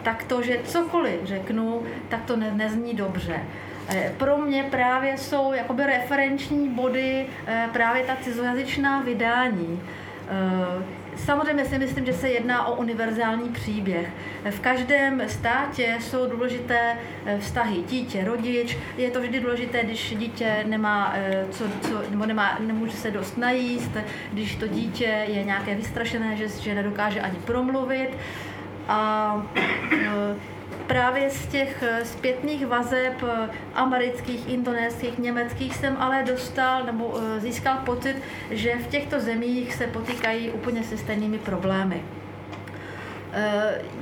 [0.04, 3.40] tak to, že cokoliv řeknu, tak to ne, nezní dobře.
[3.90, 7.26] Eh, pro mě právě jsou jakoby referenční body
[7.72, 9.82] právě ta cizojazyčná vydání.
[11.18, 14.10] Samozřejmě si myslím, že se jedná o univerzální příběh.
[14.50, 18.78] V každém státě jsou důležité eh, vztahy dítě, rodič.
[18.98, 23.38] Je to vždy důležité, když dítě nemá, eh, co, co, nebo nemá, nemůže se dost
[23.38, 23.92] najíst,
[24.34, 28.10] když to dítě je nějaké vystrašené, že, že nedokáže ani promluvit.
[28.88, 29.46] A
[29.92, 30.57] eh,
[30.88, 37.40] právě z těch eh, zpětných vazeb eh, amerických, indonéských, německých jsem ale dostal nebo eh,
[37.40, 38.16] získal pocit,
[38.52, 42.04] že v těchto zemích se potýkají úplně se stejnými problémy.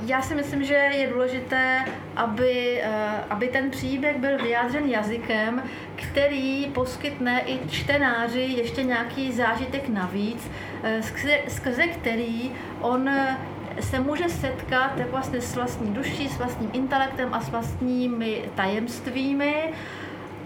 [0.06, 1.84] Já si myslím, že je důležité,
[2.16, 2.82] aby,
[3.30, 5.62] aby ten příběh byl vyjádřen jazykem,
[5.96, 10.50] který poskytne i čtenáři ještě nějaký zážitek navíc,
[11.00, 13.10] skrze, skrze který on
[13.80, 19.72] se může setkat vlastně s vlastní duší, s vlastním intelektem a s vlastními tajemstvími.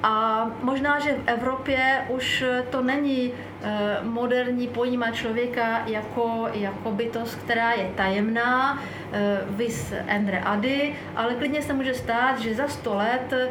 [0.02, 7.34] A možná, že v Evropě už to není eh, moderní pojímat člověka jako, jako bytost,
[7.34, 12.94] která je tajemná, eh, vis Endre Ady, ale klidně se může stát, že za sto
[12.94, 13.48] let eh,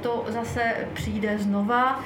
[0.00, 2.04] to zase přijde znova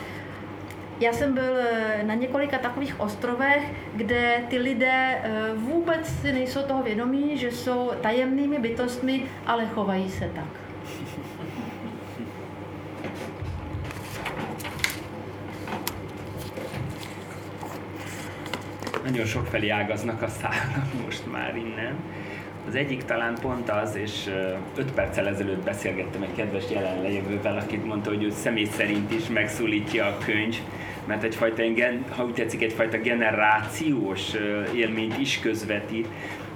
[1.03, 3.63] já jsem byl eh, na několika takových ostrovech,
[3.95, 10.11] kde ty lidé eh, vůbec si nejsou toho vědomí, že jsou tajemnými bytostmi, ale chovají
[10.11, 10.45] se tak.
[19.05, 21.97] Nagyon sok felé ágaznak a szálak most már innen.
[22.69, 24.31] Az egyik talán pont az, és
[24.77, 30.07] öt perccel ezelőtt beszélgettem egy kedves jelenlévővel, akit mondta, hogy ő személy szerint is megszólítja
[30.07, 30.57] a könyv,
[31.07, 31.63] mert egyfajta,
[32.09, 34.33] ha úgy tetszik, egyfajta generációs
[34.75, 36.09] élményt is közvetít,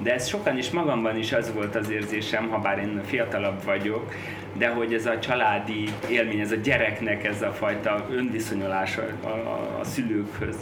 [0.02, 4.14] de ez sokan is magamban is az volt az érzésem, ha bár én fiatalabb vagyok,
[4.52, 9.78] de hogy ez a családi élmény, ez a gyereknek ez a fajta önviszonyulás a, a,
[9.80, 10.56] a szülőkhöz,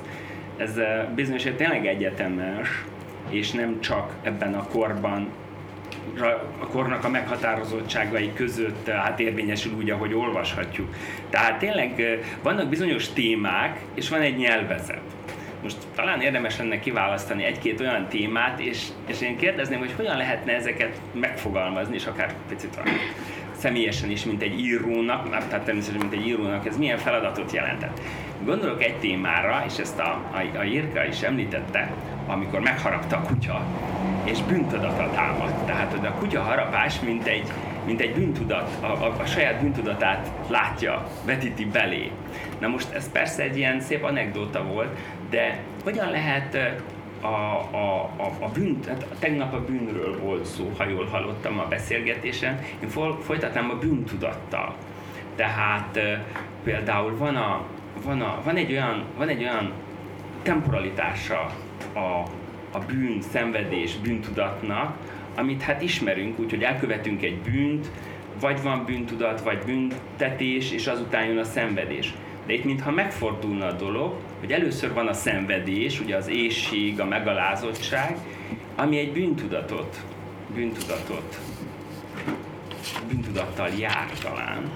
[0.56, 0.78] ez
[1.14, 2.84] bizonyos, tényleg egyetemes,
[3.28, 5.28] és nem csak ebben a korban
[6.58, 10.94] a kornak a meghatározottságai között hát érvényesül úgy, ahogy olvashatjuk.
[11.30, 15.00] Tehát tényleg vannak bizonyos témák, és van egy nyelvezet.
[15.62, 20.52] Most talán érdemes lenne kiválasztani egy-két olyan témát, és, és én kérdezném, hogy hogyan lehetne
[20.52, 22.78] ezeket megfogalmazni, és akár picit
[23.56, 28.00] személyesen is, mint egy írónak, tehát természetesen, mint egy írónak, ez milyen feladatot jelentett.
[28.44, 31.92] Gondolok egy témára, és ezt a, a, a Jirka is említette,
[32.26, 33.64] amikor megharapta a kutya,
[34.24, 35.52] és bűntudata támad.
[35.64, 37.52] Tehát hogy a kutya harapás, mint egy,
[37.86, 42.10] mint egy bűntudat, a, a, a saját bűntudatát látja, vetíti belé.
[42.58, 44.98] Na most ez persze egy ilyen szép anekdóta volt,
[45.30, 46.58] de hogyan lehet
[47.20, 51.68] a, a, a, a bűn, hát tegnap a bűnről volt szó, ha jól hallottam a
[51.68, 52.88] beszélgetésen, én
[53.20, 54.74] folytatnám a bűntudattal.
[55.36, 55.98] Tehát
[56.64, 57.64] például van, a,
[58.04, 59.72] van, a, van, egy olyan, van egy olyan
[60.42, 61.50] temporalitása
[61.92, 62.22] a,
[62.70, 64.96] a bűn, szenvedés, bűntudatnak,
[65.36, 67.90] amit hát ismerünk, úgyhogy elkövetünk egy bűnt,
[68.40, 72.14] vagy van bűntudat, vagy büntetés, és azután jön a szenvedés.
[72.46, 77.04] De itt mintha megfordulna a dolog, hogy először van a szenvedés, ugye az éjség, a
[77.04, 78.16] megalázottság,
[78.76, 80.04] ami egy bűntudatot,
[80.54, 81.38] bűntudatot,
[83.08, 84.70] bűntudattal jár talán,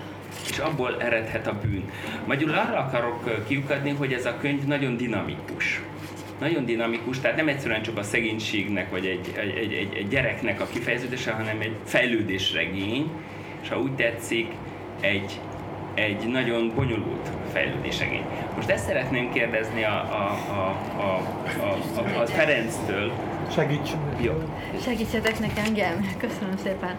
[0.50, 1.90] és abból eredhet a bűn.
[2.26, 5.82] Magyarul arra akarok kiukadni, hogy ez a könyv nagyon dinamikus.
[6.40, 10.66] Nagyon dinamikus, tehát nem egyszerűen csak a szegénységnek, vagy egy, egy, egy, egy gyereknek a
[10.72, 13.10] kifejeződése, hanem egy fejlődésregény,
[13.62, 14.46] és ha úgy tetszik,
[15.00, 15.40] egy,
[15.94, 18.24] egy nagyon bonyolult fejlődésregény.
[18.56, 21.22] Most ezt szeretném kérdezni a, a, a, a,
[21.62, 23.12] a, a, a Ferenctől.
[23.52, 23.90] Segíts!
[24.20, 24.32] Jó.
[24.82, 26.96] Segítsetek nekem, igen, köszönöm szépen.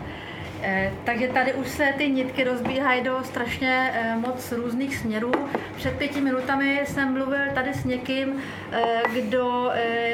[0.62, 5.32] Eh, takže tady už se ty nitky rozbíhají do strašně eh, moc různých směrů.
[5.76, 8.42] Před pěti minutami jsem mluvil tady s někým,
[8.72, 9.72] eh, kdo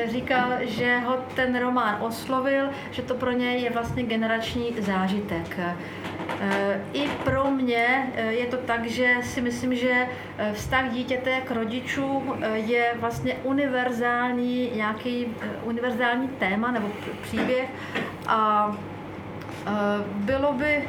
[0.07, 5.59] říkal, že ho ten román oslovil, že to pro něj je vlastně generační zážitek.
[6.93, 10.07] I pro mě je to tak, že si myslím, že
[10.53, 15.27] vztah dítěte k rodičům je vlastně univerzální, nějaký
[15.63, 16.87] univerzální téma nebo
[17.21, 17.69] příběh
[18.27, 18.71] a
[20.05, 20.87] bylo by,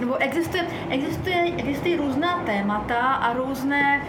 [0.00, 4.02] nebo existuje, existuje, existují různá témata a různé,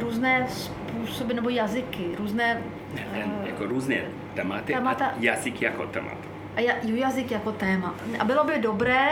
[0.00, 2.62] různé způsoby nebo jazyky, různé...
[3.46, 3.96] Jako různé
[4.34, 6.18] tématy témata, a jazyk jako témat.
[6.56, 7.94] A jazyk jako téma.
[8.18, 9.08] A bylo by dobré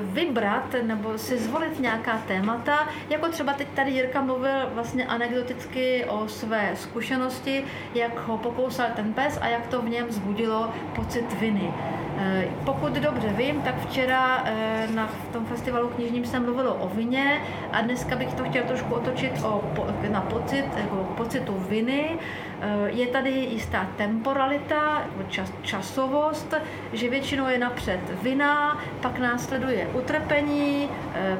[0.00, 6.28] vybrat nebo si zvolit nějaká témata, jako třeba teď tady Jirka mluvil vlastně anekdoticky o
[6.28, 11.72] své zkušenosti, jak ho pokousal ten pes a jak to v něm zbudilo pocit viny.
[12.18, 17.40] Eh, pokud dobře vím, tak včera eh, na tom festivalu knižním jsem mluvilo o vině
[17.72, 19.62] a dneska bych to chtěl trošku otočit o,
[20.10, 22.18] na pocit, jako pocitu viny.
[22.60, 26.54] Eh, je tady jistá temporalita, čas, časovost,
[26.92, 30.88] že většinou je napřed vina, pak následuje utrpení,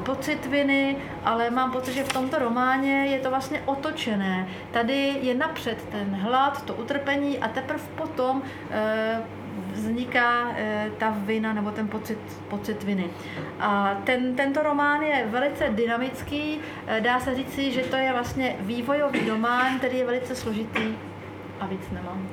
[0.02, 4.48] pocit viny, ale mám pocit, že v tomto románě je to vlastně otočené.
[4.70, 8.42] Tady je napřed ten hlad, to utrpení a teprve potom
[9.72, 13.06] vzniká e, ta vina nebo ten pocit, pocit viny.
[13.60, 18.56] A ten, tento román je velice dynamický, e, dá se říci, že to je vlastně
[18.60, 20.94] vývojový román, který je velice složitý.
[21.60, 22.28] A víc nemám.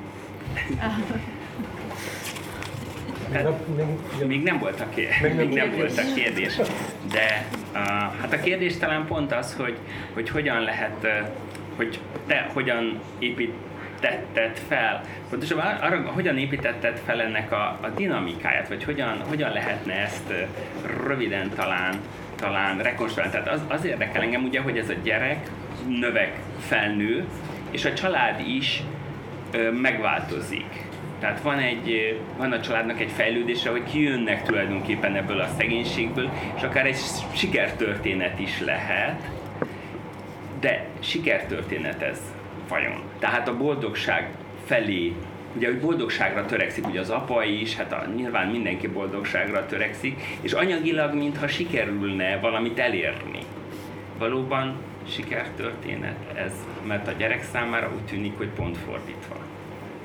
[4.26, 6.60] még nem volt a kérdés, még nem volt a kérdés,
[7.12, 7.80] de uh,
[8.20, 9.76] hát a kérdés talán pont az, hogy,
[10.14, 11.28] hogy hogyan lehet, uh,
[11.76, 13.52] hogy te hogyan épít,
[14.02, 15.00] építetted fel,
[15.30, 20.32] pontosabban arra, hogyan építetted fel ennek a, a dinamikáját, vagy hogyan, hogyan lehetne ezt
[21.04, 21.94] röviden talán,
[22.36, 23.32] talán rekonstruálni.
[23.32, 25.50] Tehát az, az érdekel engem ugye, hogy ez a gyerek
[25.88, 27.24] növek, felnő,
[27.70, 28.82] és a család is
[29.52, 30.90] ö, megváltozik.
[31.20, 36.62] Tehát van, egy, van a családnak egy fejlődése, hogy kijönnek tulajdonképpen ebből a szegénységből, és
[36.62, 36.98] akár egy
[37.34, 39.30] sikertörténet is lehet,
[40.60, 42.20] de sikertörténet ez
[42.68, 43.02] vajon.
[43.18, 44.30] Tehát a boldogság
[44.64, 45.12] felé,
[45.56, 50.52] ugye, hogy boldogságra törekszik, ugye az apa is, hát a, nyilván mindenki boldogságra törekszik, és
[50.52, 53.40] anyagilag, mintha sikerülne valamit elérni.
[54.18, 54.76] Valóban
[55.08, 56.52] sikertörténet ez,
[56.86, 59.36] mert a gyerek számára úgy tűnik, hogy pont fordítva.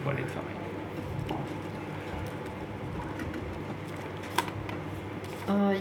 [0.04, 0.57] Fordítva megy.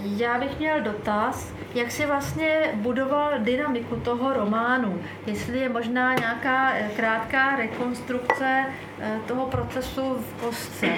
[0.03, 5.01] Já bych měl dotaz, jak si vlastně budoval dynamiku toho románu.
[5.27, 8.65] Jestli je možná nějaká eh, krátká rekonstrukce
[9.01, 10.89] eh, toho procesu v kostce.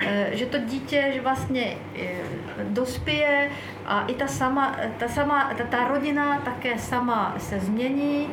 [0.00, 1.76] Eh, že to dítě že vlastně
[2.64, 3.50] dospěje
[3.86, 8.28] a i ta sama, ta, sama, ta, ta rodina také sama se změní,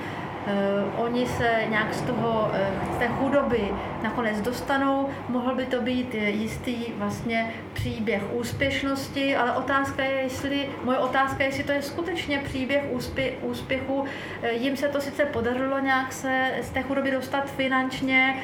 [0.97, 3.69] oni se nějak z toho, uh, z té chudoby
[4.03, 5.09] nakonec dostanou.
[5.29, 11.49] Mohl by to být jistý vlastně příběh úspěšnosti, ale otázka je, jestli, moje otázka je,
[11.49, 14.05] jestli to je skutečně příběh úspě, úspěchu.
[14.51, 18.35] Jim se to sice podařilo nějak se z té chudoby dostat finančně,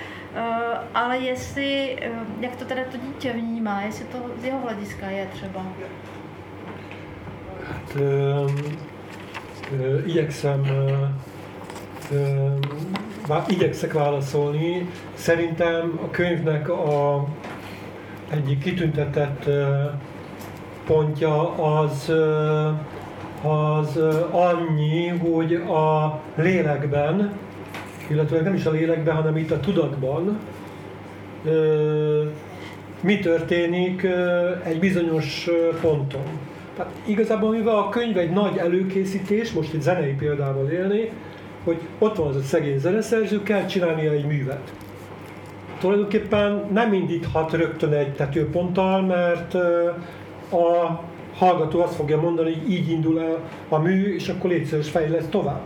[0.93, 1.99] ale jestli,
[2.39, 5.65] jak to teda to dítě vnímá, jestli to z jeho hlediska je třeba.
[7.67, 7.97] Hát,
[10.05, 10.65] igyekszem
[13.47, 14.89] igyekszek válaszolni.
[15.13, 17.27] Szerintem a könyvnek a
[18.29, 19.49] egyik kitüntetett
[20.85, 22.13] pontja az,
[23.43, 23.99] az
[24.31, 27.31] annyi, hogy a lélekben,
[28.07, 30.39] illetve nem is a lélekben, hanem itt a tudatban,
[33.01, 34.07] mi történik
[34.63, 35.49] egy bizonyos
[35.81, 36.25] ponton.
[36.75, 41.09] Tehát igazából mivel a könyv egy nagy előkészítés, most egy zenei példával élni,
[41.63, 44.73] hogy ott van az a szegény zeneszerző, kell csinálnia egy művet.
[45.79, 49.53] Tulajdonképpen nem indíthat rögtön egy tetőponttal, mert
[50.51, 51.01] a
[51.35, 53.39] hallgató azt fogja mondani, hogy így indul el
[53.69, 55.61] a mű, és akkor létszeres fejlesz tovább.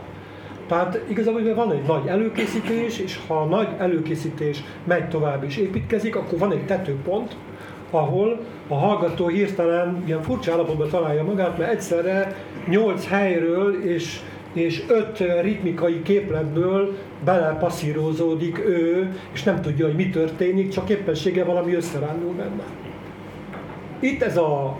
[0.68, 6.16] Tehát igazából van egy nagy előkészítés, és ha a nagy előkészítés megy tovább és építkezik,
[6.16, 7.36] akkor van egy tetőpont,
[7.90, 12.36] ahol a hallgató hirtelen ilyen furcsa állapotban találja magát, mert egyszerre
[12.68, 14.20] nyolc helyről és,
[14.56, 21.74] és öt ritmikai képletből belepasszírozódik ő, és nem tudja, hogy mi történik, csak éppensége valami
[21.74, 22.64] összerándul benne.
[24.00, 24.76] Itt ez a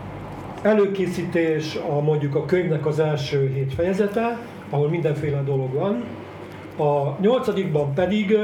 [0.62, 4.38] előkészítés, a, mondjuk a könyvnek az első hét fejezete,
[4.70, 6.04] ahol mindenféle dolog van.
[6.88, 8.38] A nyolcadikban pedig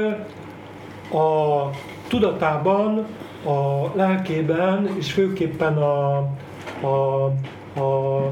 [1.11, 1.69] a
[2.07, 3.05] tudatában,
[3.45, 6.17] a lelkében, és főképpen a,
[6.81, 7.23] a,
[7.79, 8.31] a,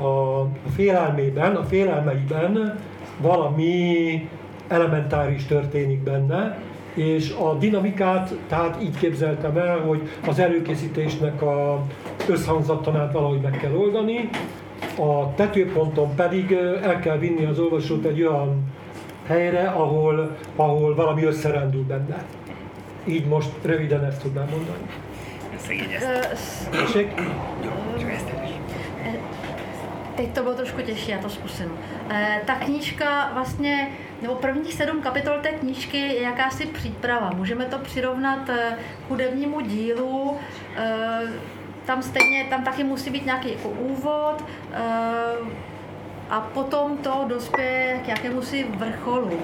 [0.00, 2.78] a, a félelmében, a félelmeiben
[3.20, 4.28] valami
[4.68, 6.58] elementáris történik benne,
[6.94, 11.82] és a dinamikát tehát így képzeltem el, hogy az előkészítésnek a
[12.28, 14.28] összhangzattanát valahogy meg kell oldani,
[14.98, 18.64] a tetőponton pedig el kell vinni az olvasót egy olyan
[19.26, 22.24] helyre, ahol, ahol valami összerendül benne.
[23.04, 24.82] Így most röviden ezt tudnám mondani.
[25.56, 25.92] Szegény
[26.30, 26.70] ezt.
[30.20, 31.78] Teď to bylo trošku těžší, já to zkusím.
[32.10, 33.88] E, ta knížka vlastně,
[34.22, 37.30] nebo prvních sedm kapitol té knížky je jakási příprava.
[37.36, 40.36] Můžeme to přirovnat k hudebnímu dílu.
[40.76, 41.20] E,
[41.86, 44.44] tam stejně, tam taky musí být nějaký jako úvod
[46.30, 49.40] a potom to dospěje k jakému si vrcholu.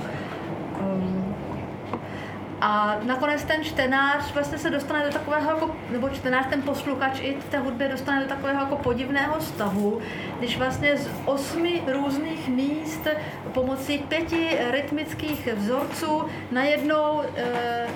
[2.60, 7.36] A nakonec ten čtenář vlastně se dostane do takového, jako, nebo čtenář, ten posluchač i
[7.40, 10.00] v té hudbě dostane do takového jako podivného stavu,
[10.38, 13.08] když vlastně z osmi různých míst
[13.52, 17.86] pomocí pěti rytmických vzorců najednou e,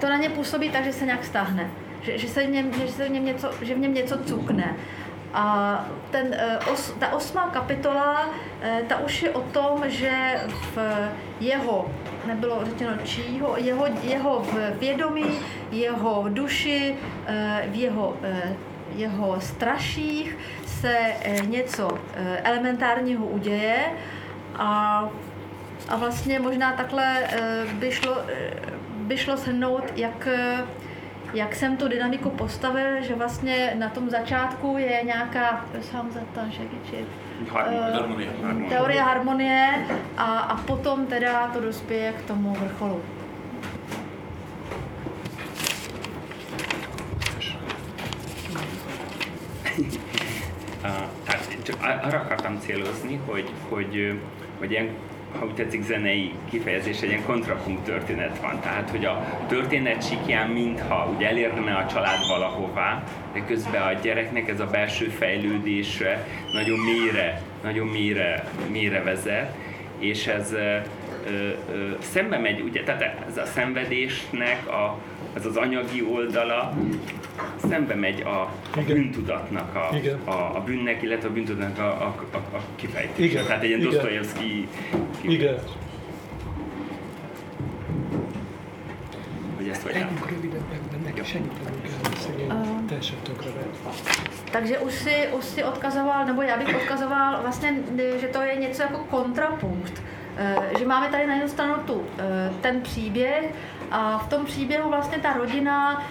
[0.00, 1.70] to na ně působí tak, že se nějak stáhne.
[2.02, 4.76] Že, že, se v něm, že, se v něm něco, že v něm něco cukne.
[5.34, 8.28] A ten, e, os, ta osmá kapitola,
[8.62, 10.40] e, ta už je o tom, že
[10.74, 10.78] v
[11.40, 11.90] jeho
[12.26, 14.46] nebylo řečeno čího, jeho, jeho
[14.78, 15.38] vědomí,
[15.70, 16.96] jeho duši,
[17.26, 18.56] eh, v jeho, eh,
[18.94, 21.98] jeho straších se eh, něco
[22.42, 23.78] elementárního uděje.
[24.56, 25.08] A,
[25.88, 27.28] a vlastně možná takhle
[27.72, 28.16] by šlo,
[28.96, 30.28] by šlo shrnout, jak,
[31.34, 36.40] jak jsem tu dynamiku postavil, že vlastně na tom začátku je nějaká, sám za to,
[36.50, 36.62] že
[37.48, 38.68] harmonie, harmonie.
[38.68, 43.02] teorie harmonie a, a potom teda to dospěje k tomu vrcholu.
[51.24, 54.20] tehát arra akartam célozni, hogy, hogy,
[54.58, 54.90] hogy ilyen
[55.38, 58.60] ha úgy tetszik, zenei kifejezés, egy ilyen kontrapunkt történet van.
[58.60, 64.48] Tehát, hogy a történet sikján mintha ugye elérne a család valahová, de közben a gyereknek
[64.48, 69.54] ez a belső fejlődésre nagyon mélyre, nagyon mélyre, mélyre vezet,
[69.98, 70.76] és ez ö,
[71.26, 71.50] ö,
[71.98, 74.98] szembe megy, ugye, tehát ez a szenvedésnek a,
[75.36, 76.72] ez az anyagi oldala
[77.68, 78.40] szembe megy a,
[78.76, 79.94] a bűntudatnak, a,
[80.30, 83.30] a, a bűnnek, illetve a bűntudatnak a, a, a, a kifejtése.
[83.30, 83.44] Igen.
[83.44, 84.68] Tehát egy ilyen Dostoyevsky
[85.20, 85.58] Igen.
[89.56, 93.50] Hogy ezt vagy Legyünk rövidebbek, neki segítenünk kell, teljesen tökre
[94.50, 97.74] Takže už si, už si odkazoval, nebo já bych odkazoval vlastně,
[98.20, 100.02] že to je něco jako kontrapunkt.
[100.78, 102.04] Že máme tady na jednu stranu tu,
[102.60, 103.52] ten příběh
[103.96, 106.02] a v tom příběhu vlastně ta rodina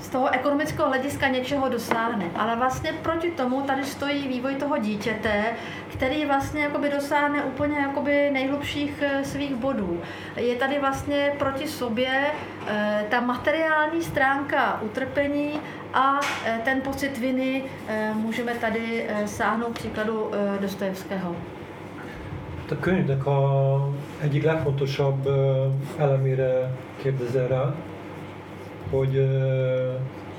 [0.00, 2.30] z toho ekonomického hlediska něčeho dosáhne.
[2.36, 5.44] Ale vlastně proti tomu tady stojí vývoj toho dítěte,
[5.92, 10.02] který vlastně jakoby dosáhne úplně jakoby nejhlubších eh, svých bodů.
[10.36, 12.26] Je tady vlastně proti sobě
[12.66, 15.60] eh, ta materiální stránka utrpení
[15.94, 17.64] a eh, ten pocit viny
[18.12, 21.36] můžeme tady sáhnout příkladu Dostojevského.
[22.70, 23.88] A könyvnek a
[24.20, 25.28] egyik legfontosabb
[25.98, 27.74] elemére kérdezel rá,
[28.90, 29.28] hogy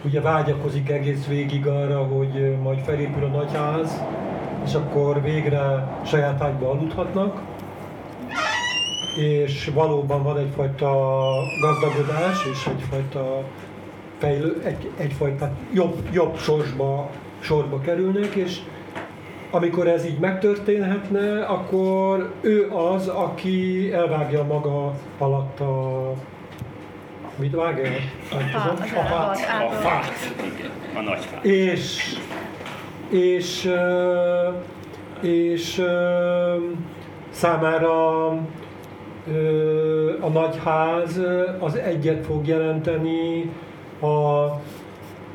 [0.05, 4.03] ugye vágyakozik egész végig arra, hogy majd felépül a nagyház,
[4.65, 7.41] és akkor végre saját ágyba aludhatnak,
[9.17, 10.89] és valóban van egyfajta
[11.61, 13.43] gazdagodás, és egyfajta
[14.17, 17.09] fejlő, egy, egyfajta jobb, jobb sorsba,
[17.39, 18.59] sorba kerülnek, és
[19.51, 26.13] amikor ez így megtörténhetne, akkor ő az, aki elvágja maga alatt a
[27.35, 27.95] Mit vág el?
[28.95, 29.37] A fát.
[29.69, 30.11] A fát.
[30.95, 31.45] A nagy fát.
[31.45, 32.15] És,
[33.09, 33.71] és,
[35.21, 35.81] és
[37.29, 38.27] számára
[40.19, 41.19] a nagyház
[41.59, 43.51] az egyet fog jelenteni
[44.01, 44.45] a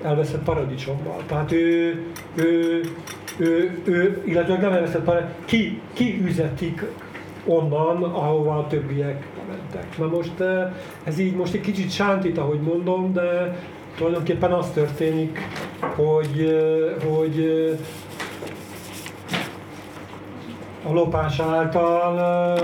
[0.02, 1.22] elveszett paradicsommal.
[1.26, 2.02] Tehát ő,
[2.34, 2.80] ő
[3.36, 6.84] ő, ő illetve nem elvesztett, hanem ki, ki üzetik
[7.44, 9.98] onnan, ahova a többiek mentek.
[9.98, 10.42] Na most
[11.04, 13.56] ez így most egy kicsit sántít, ahogy mondom, de
[13.96, 15.38] tulajdonképpen az történik,
[15.80, 16.56] hogy,
[17.08, 17.48] hogy
[20.88, 22.58] a lopás által,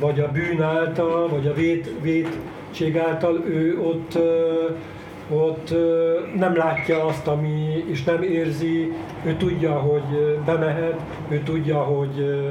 [0.00, 4.18] vagy a bűn által, vagy a vét, vétség által ő ott,
[5.28, 5.74] ott
[6.36, 8.92] nem látja azt, ami, és nem érzi,
[9.24, 12.44] ő tudja, hogy bemehet, ő tudja, hogy,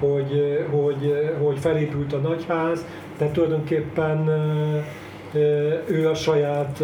[0.00, 2.86] hogy, hogy, hogy felépült a nagyház,
[3.18, 4.28] de tulajdonképpen
[5.86, 6.82] ő a saját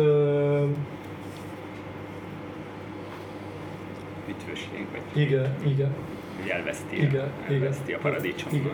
[4.29, 5.95] üdvösség, vagy igen, igen.
[6.41, 7.99] hogy elveszti, Igen, elveszti igen.
[7.99, 8.55] a paradicsomot.
[8.55, 8.73] Igen.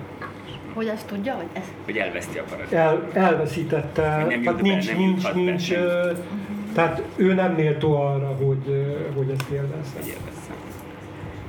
[0.75, 1.73] Hogy ezt tudja, hogy ez?
[1.85, 3.15] Hogy elveszti a paradicsomot.
[3.15, 6.17] El, elveszítette, Hogy nem jut tehát be, nincs, nem nincs, juthat be, nincs, nem.
[6.77, 8.65] Tehát ő nem méltó arra, hogy,
[9.17, 9.99] hogy ezt élvezze.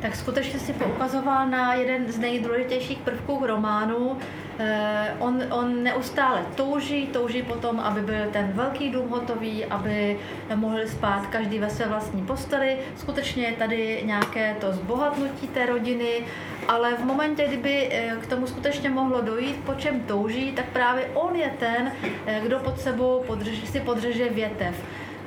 [0.01, 4.17] Tak skutečně si poukazoval na jeden z nejdůležitějších prvků románu.
[4.59, 10.19] Eh, On, on neustále touží, touží potom, aby byl ten velký dům hotový, aby
[10.55, 12.77] mohli spát každý ve své vlastní posteli.
[12.97, 16.25] Skutečně je tady nějaké to zbohatnutí té rodiny,
[16.67, 21.05] ale v momentě, kdyby eh, k tomu skutečně mohlo dojít, po čem touží, tak právě
[21.13, 21.91] on je ten,
[22.25, 24.75] eh, kdo pod sebou podřež, si podřeže větev.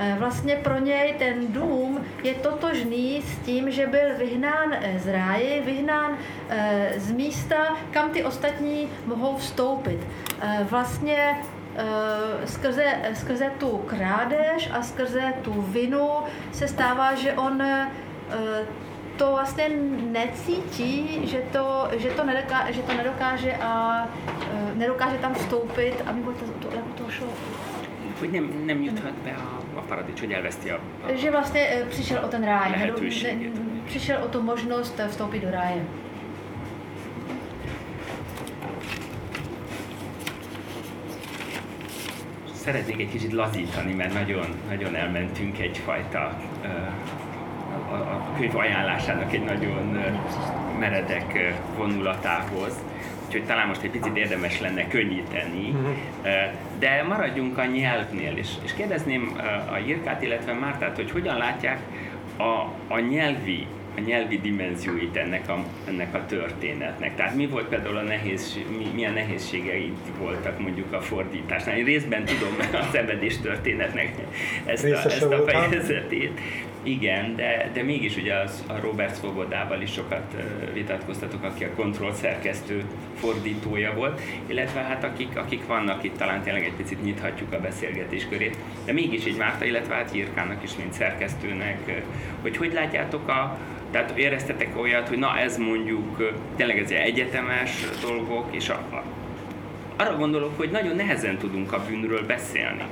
[0.01, 5.13] Eh, Vlastně pro něj ten dům je totožný s tím, že byl vyhnán eh, z
[5.13, 10.01] ráje, vyhnán eh, z místa, kam ty ostatní mohou vstoupit.
[10.71, 11.37] Vlastně
[12.45, 12.85] skrze,
[13.15, 16.09] skrze tu krádež a skrze tu vinu
[16.53, 17.63] se stává, že on
[19.17, 19.69] to vlastně
[20.11, 24.09] necítí, že to, že to, nedokáže, že to nedokáže a
[24.75, 27.29] nedokáže tam vstoupit, aby to, to, to, to šlo.
[28.21, 29.60] Hogy nem, nem juthat be
[29.91, 32.93] paradicsom, elveszti a, a Že vlastně eh, přišel o ten ráj,
[33.87, 35.83] přišel o tu možnost eh, vstoupit do ráje.
[42.55, 46.69] Szeretnék egy kicsit lazítani, mert nagyon, nagyon elmentünk egyfajta ö,
[47.93, 49.99] a, a könyv ajánlásának egy nagyon
[50.79, 52.90] meredek vonulatához.
[53.31, 55.75] Úgyhogy talán most egy picit érdemes lenne könnyíteni,
[56.23, 56.29] Ö,
[56.79, 59.41] de maradjunk a nyelvnél, és, és kérdezném
[59.73, 61.81] a Jirkát, illetve Mártát, hogy hogyan látják
[62.37, 63.67] a, a nyelvi
[63.97, 67.17] a nyelvi dimenzióit ennek a, ennek a történetnek.
[67.17, 71.77] Tehát mi volt például a nehéz, mi, milyen nehézségei voltak mondjuk a fordításnál.
[71.77, 74.15] Én részben tudom a szenvedés történetnek
[74.65, 76.41] ezt a, Részese ezt a fejezetét.
[76.83, 80.35] Igen, de, de mégis ugye az, a Robert Svobodával is sokat
[80.73, 86.65] vitatkoztatok, aki a kontroll szerkesztő fordítója volt, illetve hát akik, akik vannak itt, talán tényleg
[86.65, 90.93] egy picit nyithatjuk a beszélgetés körét, de mégis így Márta, illetve hát Jirkának is, mint
[90.93, 92.03] szerkesztőnek,
[92.43, 93.59] hogy hogy látjátok a,
[93.91, 99.03] tehát éreztetek olyat, hogy na ez mondjuk tényleg ez egy egyetemes dolgok, és a, a,
[99.97, 102.85] arra gondolok, hogy nagyon nehezen tudunk a bűnről beszélni.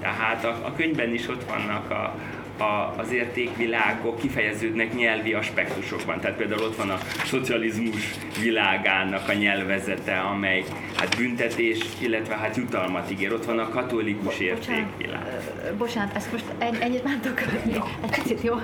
[0.00, 2.14] Tehát a, a könyvben is ott vannak a,
[2.60, 6.20] a, az értékvilágok kifejeződnek nyelvi aspektusokban.
[6.20, 10.64] Tehát például ott van a szocializmus világának a nyelvezete, amely
[10.96, 13.32] hát büntetés, illetve hát jutalmat ígér.
[13.32, 15.26] Ott van a katolikus értékvilág.
[15.26, 17.80] Eh, Bocsánat, ezt most en- ennyit már tudok egy
[18.10, 18.54] picit, jo.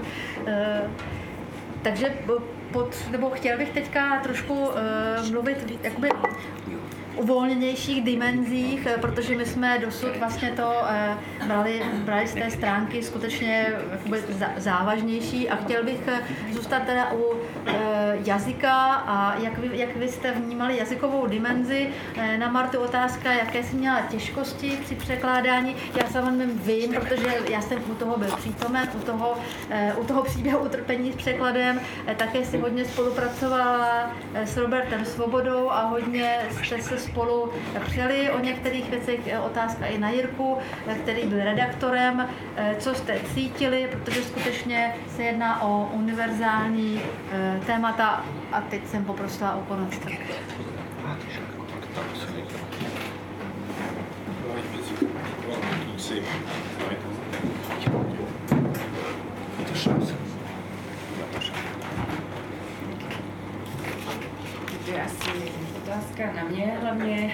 [0.44, 0.82] Eh,
[1.82, 2.16] Takže
[2.72, 6.08] pod, nebo chtěl bych teďka trošku uh, mluvit jakoby
[7.16, 13.02] uvolněnějších dimenzích, eh, protože my jsme dosud vlastně to eh, brali, brali z té stránky
[13.02, 13.72] skutečně
[14.56, 16.20] závažnější a chtěl bych eh,
[16.52, 17.36] zůstat teda u
[18.24, 21.88] jazyka a jak vy, jak vy jste vnímali jazykovou dimenzi.
[22.36, 25.76] Na Martu otázka, jaké jsi měla těžkosti při překládání.
[25.94, 29.34] Já sama vím, protože já jsem u toho byl přítomen, u toho,
[30.00, 31.80] u toho příběhu utrpení s překladem.
[32.16, 37.52] Také si hodně spolupracovala s Robertem Svobodou a hodně jste se spolu
[37.86, 39.20] přeli o některých věcech.
[39.26, 42.28] eh, Otázka i na Jirku, eh, který byl redaktorem.
[42.56, 47.00] Eh, Co jste cítili, protože skutečně se jedná o univerzální
[47.66, 49.98] témata a teď jsem poprosila o konec.
[49.98, 50.12] Tak.
[65.86, 67.32] Otázka na mě, hlavně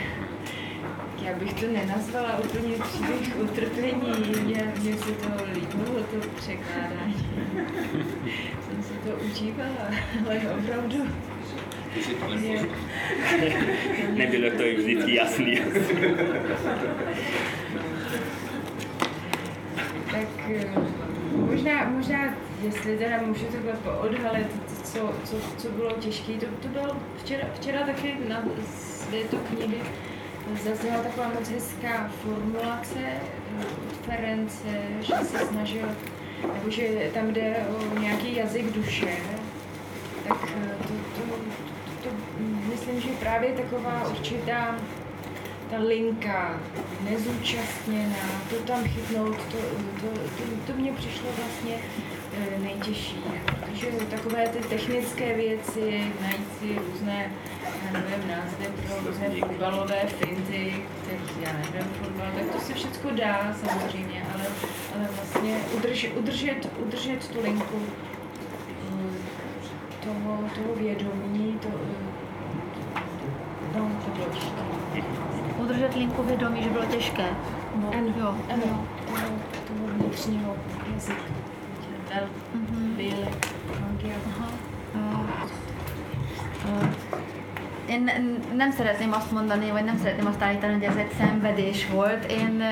[1.23, 7.15] já bych to nenazvala úplně příběh utrpení, mě, mě se to líbilo, to překládání.
[8.69, 9.91] Jsem se to užívala,
[10.27, 10.97] ale opravdu.
[12.39, 12.67] Mě,
[14.13, 15.61] Nebylo to i vždycky jasný.
[20.11, 20.67] tak eh,
[21.35, 24.47] možná, možná jestli teda můžu takhle odhalit,
[24.93, 28.43] co, co, co bylo těžké, to, to bylo včera, včera taky na
[28.75, 29.81] z této knihy
[30.65, 33.01] zazněla taková moc hezká formulace
[33.61, 34.69] od Ference,
[35.01, 35.89] že se snažil,
[36.55, 39.17] nebo že tam jde o nějaký jazyk duše,
[40.29, 40.39] tak
[40.89, 41.37] to, to,
[42.03, 42.15] to, to
[42.71, 44.77] myslím, že právě taková určitá
[45.71, 46.61] ta linka,
[47.11, 49.59] nezúčastněná, to tam chytnout, to,
[50.01, 50.07] to,
[50.39, 52.22] to, to mě přišlo vlastně eh,
[52.59, 53.25] nejtěžší.
[53.65, 57.31] Takže takové ty technické věci, najít si různé,
[57.85, 63.11] já nevím, názvy pro různé fotbalové finty, kterých já nevím fotbal, tak to se všechno
[63.11, 64.45] dá samozřejmě, ale,
[64.95, 67.83] ale vlastně udržet, udržet, udržet tu linku
[68.89, 73.03] eh, toho, toho vědomí, to, eh,
[73.79, 74.63] no, to bylo těžké
[75.63, 77.27] udržet linku vědomí, že bylo těžké.
[77.77, 78.37] No, ano, jo.
[78.53, 79.29] ano, toho,
[79.69, 80.57] toho vnitřního
[80.95, 81.42] jazyka.
[82.97, 83.29] Bíle,
[87.89, 88.11] én
[88.57, 92.33] nem szeretném azt mondani, vagy nem szeretném azt állítani, hogy ez egy szenvedés volt.
[92.33, 92.63] Én,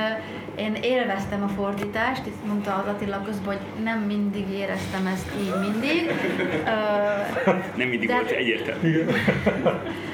[0.57, 5.55] én élveztem a fordítást, itt mondta az Attila közben, hogy nem mindig éreztem ezt így
[5.61, 6.11] mindig.
[7.77, 9.05] nem mindig de, volt egyértelmű.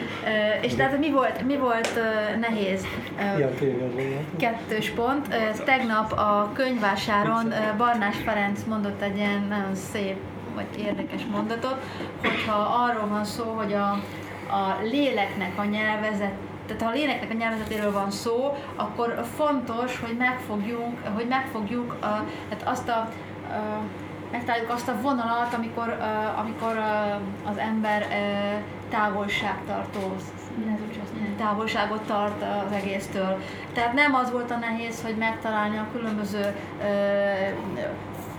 [0.61, 2.01] És tehát mi volt, mi volt
[2.41, 2.87] nehéz?
[4.39, 5.35] Kettős pont.
[5.65, 10.17] Tegnap a könyvvásáron Barnás Ferenc mondott egy ilyen nagyon szép
[10.55, 11.77] vagy érdekes mondatot,
[12.21, 13.91] hogyha arról van szó, hogy a,
[14.55, 16.33] a léleknek a nyelvezet
[16.67, 22.25] tehát ha a léleknek a nyelvezetéről van szó, akkor fontos, hogy megfogjunk, hogy megfogjuk a,
[22.49, 23.09] tehát azt a, a
[24.31, 30.17] megtaláljuk azt a vonalat, amikor, uh, amikor uh, az ember uh, távolságtartó,
[31.39, 33.43] távolságot tart az egésztől.
[33.73, 36.87] Tehát nem az volt a nehéz, hogy megtalálni a különböző uh,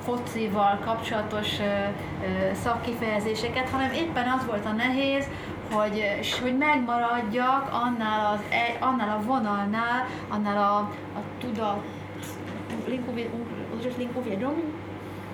[0.03, 5.25] focival kapcsolatos uh, uh, szakkifejezéseket, hanem éppen az volt a nehéz,
[5.71, 6.03] hogy,
[6.41, 10.77] hogy megmaradjak annál, az, e, annál a vonalnál, annál a,
[11.17, 11.83] a tudat,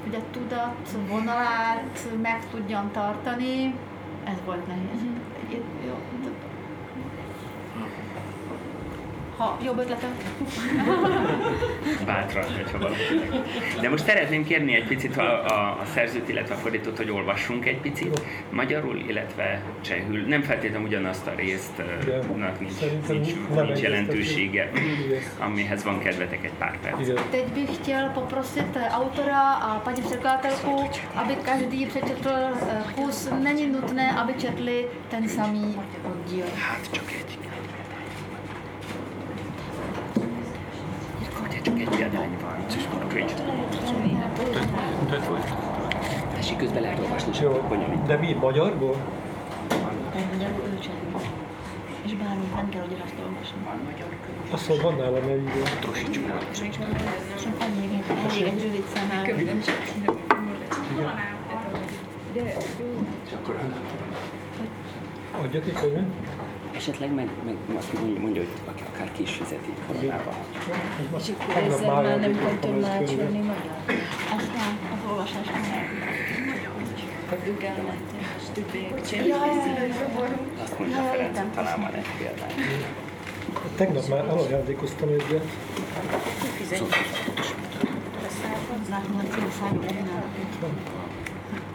[0.03, 3.76] hogy a tudat vonalát meg tudjam tartani,
[4.26, 5.01] ez volt nehéz.
[5.88, 5.95] Jó,
[9.38, 10.17] ha jobb ötletem.
[12.05, 13.29] Bátran, hogyha valakinek.
[13.81, 17.65] De most szeretném kérni egy picit a, a, a szerzőt, illetve a fordítót, hogy olvassunk
[17.65, 20.27] egy picit magyarul, illetve csehül.
[20.27, 22.73] Nem feltétlenül ugyanazt a részt, uh, nincs,
[23.07, 24.71] nincs, nincs jelentősége,
[25.39, 27.21] amihez van kedvetek egy pár perc.
[27.29, 32.29] Teď bych chtěl poprosit autora a paní překladatelku, aby každý přečetl
[32.95, 33.29] kus.
[33.43, 36.45] Není nutné, aby četli ten samý oddíl.
[36.55, 37.52] Hát csak egy.
[41.64, 43.07] csak egy példány van.
[43.07, 43.34] Könyv.
[45.09, 45.53] Több volt.
[46.36, 47.66] Tessék, közben lehet olvasni, csak Jó.
[47.68, 48.03] bonyolít.
[48.03, 48.95] De mi, magyarból?
[50.16, 50.66] Egy magyarból
[52.05, 53.57] És bármit nem kell ugyanazt olvasni.
[53.66, 54.53] Van magyar könyv.
[54.53, 55.61] Azt mondod, van nálam egy idő.
[55.80, 56.45] Tosíts már.
[57.43, 59.76] Csak annyi, elég egy rövid szám Könyvem csak.
[62.34, 62.59] De jó.
[65.41, 66.05] Adja ki könyvet.
[66.76, 70.34] Esetleg meg, meg aki mondja, hogy akár ki is fizeti koronába.
[71.17, 73.78] És akkor ezzel már nem kell tolmácsolni magyar?
[74.36, 75.61] Azt nem, az olvasás nem.
[80.63, 82.84] Azt mondja Ferenc, hogy talán van egy példány.
[83.76, 85.45] Tegnap már elajándékoztam egyet.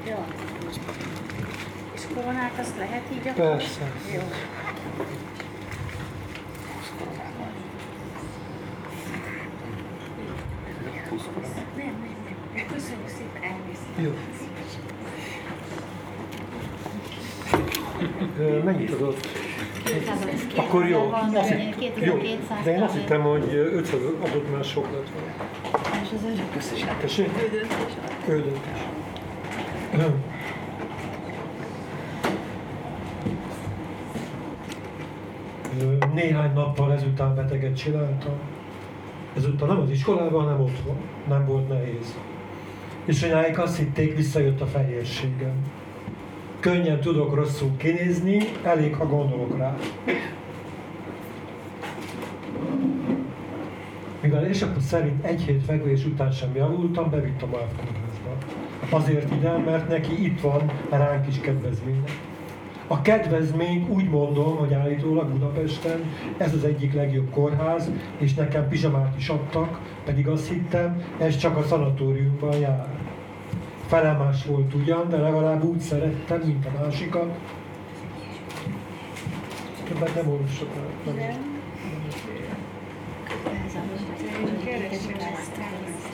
[0.09, 0.24] Jó.
[1.94, 3.57] És koronát azt lehet így akkor?
[3.57, 3.92] Persze.
[4.14, 4.20] Jó.
[12.72, 13.86] Köszönjük szépen, elnézést.
[13.99, 14.11] Jó.
[18.64, 19.26] Mennyit adott?
[20.57, 21.12] Akkor jó.
[21.34, 21.55] Azt
[22.01, 22.18] jó.
[22.64, 25.32] De én azt hittem, hogy 500 adott már sok lett volna.
[26.03, 26.20] És az
[26.53, 26.96] Köszönöm.
[27.01, 27.30] Tessék?
[28.28, 28.78] Ődöntés.
[36.14, 38.34] Néhány nappal ezután beteget csináltam.
[39.36, 40.96] Ezután nem az iskolában, hanem otthon.
[41.28, 42.18] Nem volt nehéz.
[43.04, 45.52] És anyáik azt hitték, visszajött a fehérségem.
[46.60, 49.76] Könnyen tudok rosszul kinézni, elég, ha gondolok rá.
[54.20, 58.36] Mivel éjszakom szerint egy hét fekvés után sem javultam, bevittem a kórházba.
[58.90, 62.02] Azért ide, mert neki itt van ránk is kedvezménye.
[62.91, 66.05] A kedvezmény úgy mondom, hogy állítólag Budapesten
[66.36, 71.57] ez az egyik legjobb kórház, és nekem pizsamát is adtak, pedig azt hittem, ez csak
[71.57, 72.89] a szanatóriumban jár.
[73.86, 77.39] felemás volt ugyan, de legalább úgy szerettem, mint a másikat.
[79.89, 81.14] Többet nem olvasok el.
[81.14, 81.57] Nem.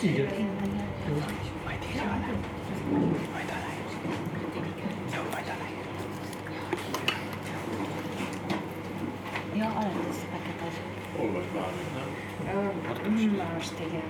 [0.00, 0.26] Igen.
[9.54, 9.70] Ja,
[10.10, 10.66] ez fekete.
[11.20, 11.88] Olvasd bármit,
[13.14, 13.54] nem?
[13.54, 14.02] Most igen.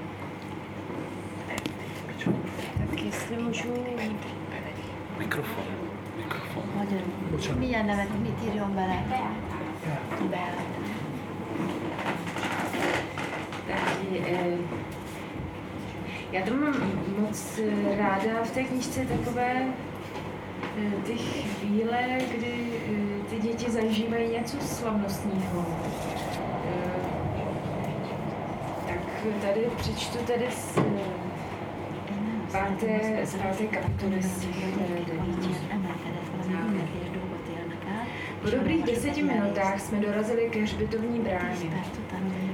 [2.90, 3.68] Tak jestli můžu
[5.18, 5.64] Mikrofon.
[6.16, 6.62] Mikrofon.
[6.76, 7.58] Magyarul.
[7.58, 8.98] Milyen nevet, mit írjon bele?
[10.30, 10.38] Be.
[13.66, 14.58] Takže, eh,
[16.32, 16.74] já to mám
[17.18, 17.60] moc
[17.98, 19.66] ráda v té knižce takové
[20.78, 22.52] eh, ty chvíle, kdy
[22.88, 25.66] eh, ty děti zažívají něco slavnostního.
[26.66, 26.90] Eh,
[28.88, 28.98] Tak
[29.42, 30.82] tady přečtu tady z eh,
[32.52, 35.78] páté, z páté kapitoly z těch eh.
[38.42, 41.84] Po dobrých deseti minutách jsme dorazili ke hřbitovní bráně.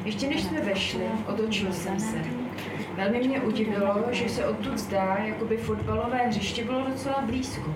[0.04, 2.16] Ještě než jsme vešli, otočil jsem se.
[2.96, 7.74] Velmi mě udivilo, že se odtud zdá, jako by fotbalové hřiště bylo docela blízko.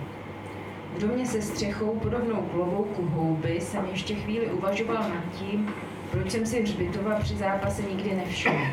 [1.08, 5.74] Domě se střechou podobnou klobouku houby jsem ještě chvíli uvažoval nad tím,
[6.10, 8.66] proč jsem si hřbitova při zápase nikdy nevšiml.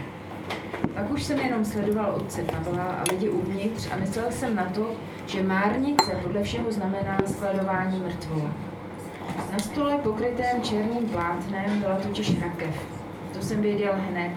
[0.93, 4.91] Pak už jsem jenom sledoval otce Pavla a lidi uvnitř a myslel jsem na to,
[5.27, 8.49] že márnice podle všeho znamená skladování mrtvol.
[9.51, 12.85] Na stole pokrytém černým plátnem byla totiž rakev.
[13.33, 14.31] To jsem věděl hned,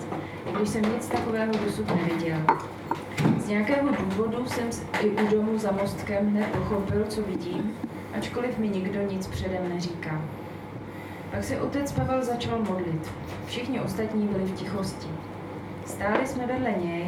[0.47, 2.39] i když jsem nic takového dosud neviděl.
[3.45, 4.71] Z nějakého důvodu jsem
[5.01, 7.77] i u domu za mostkem hned pochopil, co vidím,
[8.17, 10.19] ačkoliv mi nikdo nic předem neříkal.
[11.31, 13.11] Pak se otec Pavel začal modlit.
[13.47, 15.07] Všichni ostatní byli v tichosti.
[15.87, 17.07] Stáli jsme vedle něj,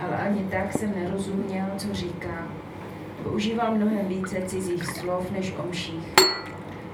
[0.00, 2.46] ale ani tak jsem nerozuměl, co říká.
[3.22, 6.14] Používal mnohem více cizích slov než o mších.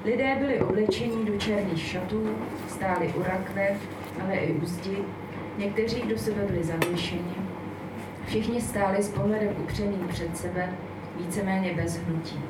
[0.04, 2.28] Lidé byli oblečeni do černých šatů,
[2.68, 3.76] stáli u rakve,
[4.24, 4.98] ale i u zdi,
[5.58, 7.45] někteří do sebe byli zavěšeni.
[8.26, 10.68] Všichni stáli s pohledem upřeným před sebe,
[11.18, 12.40] víceméně bez hnutí.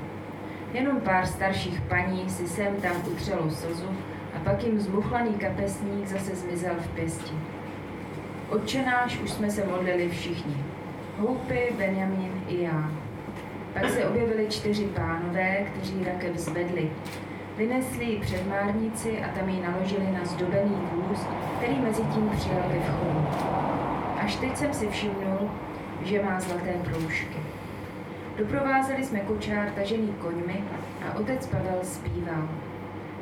[0.72, 3.88] Jenom pár starších paní si sem tam utřelo slzu
[4.36, 7.34] a pak jim zmuchlaný kapesník zase zmizel v pěsti.
[8.48, 10.56] Otčenáš už jsme se modlili všichni.
[11.18, 12.90] Houpy, Benjamin i já.
[13.72, 16.90] Pak se objevili čtyři pánové, kteří rakev zvedli.
[17.56, 22.62] Vynesli ji před márnici a tam ji naložili na zdobený vůz, který mezi tím přijel
[22.72, 23.26] ke vchodu.
[24.24, 25.50] Až teď jsem si všimnul,
[26.04, 27.38] že má zlaté proužky.
[28.38, 30.64] Doprovázeli jsme kočár tažený koňmi
[31.08, 32.48] a otec Pavel zpíval.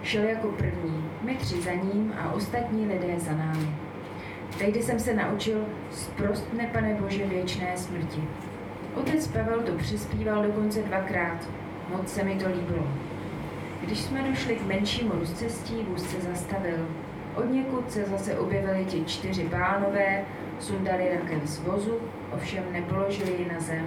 [0.03, 3.68] Šel jako první, my tři za ním a ostatní lidé za námi.
[4.59, 8.25] Tehdy jsem se naučil zprostne, pane Bože, věčné smrti.
[8.95, 11.49] Otec Pavel to přispíval dokonce dvakrát.
[11.89, 12.89] Moc se mi to líbilo.
[13.83, 16.89] Když jsme došli k menšímu rozcestí, vůz se zastavil.
[17.37, 20.25] Od někud se zase objevili ti čtyři pánové,
[20.61, 21.99] sundali rakev z vozu,
[22.33, 23.87] ovšem nepoložili ji na zem,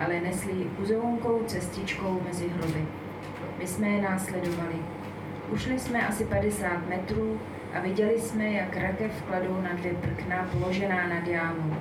[0.00, 2.86] ale nesli ji uzoukou cestičkou mezi hroby.
[3.58, 4.74] My jsme je následovali.
[5.52, 7.40] Ušli jsme asi 50 metrů
[7.74, 11.74] a viděli jsme, jak rakev kladou na dvě prkna položená nad jámou.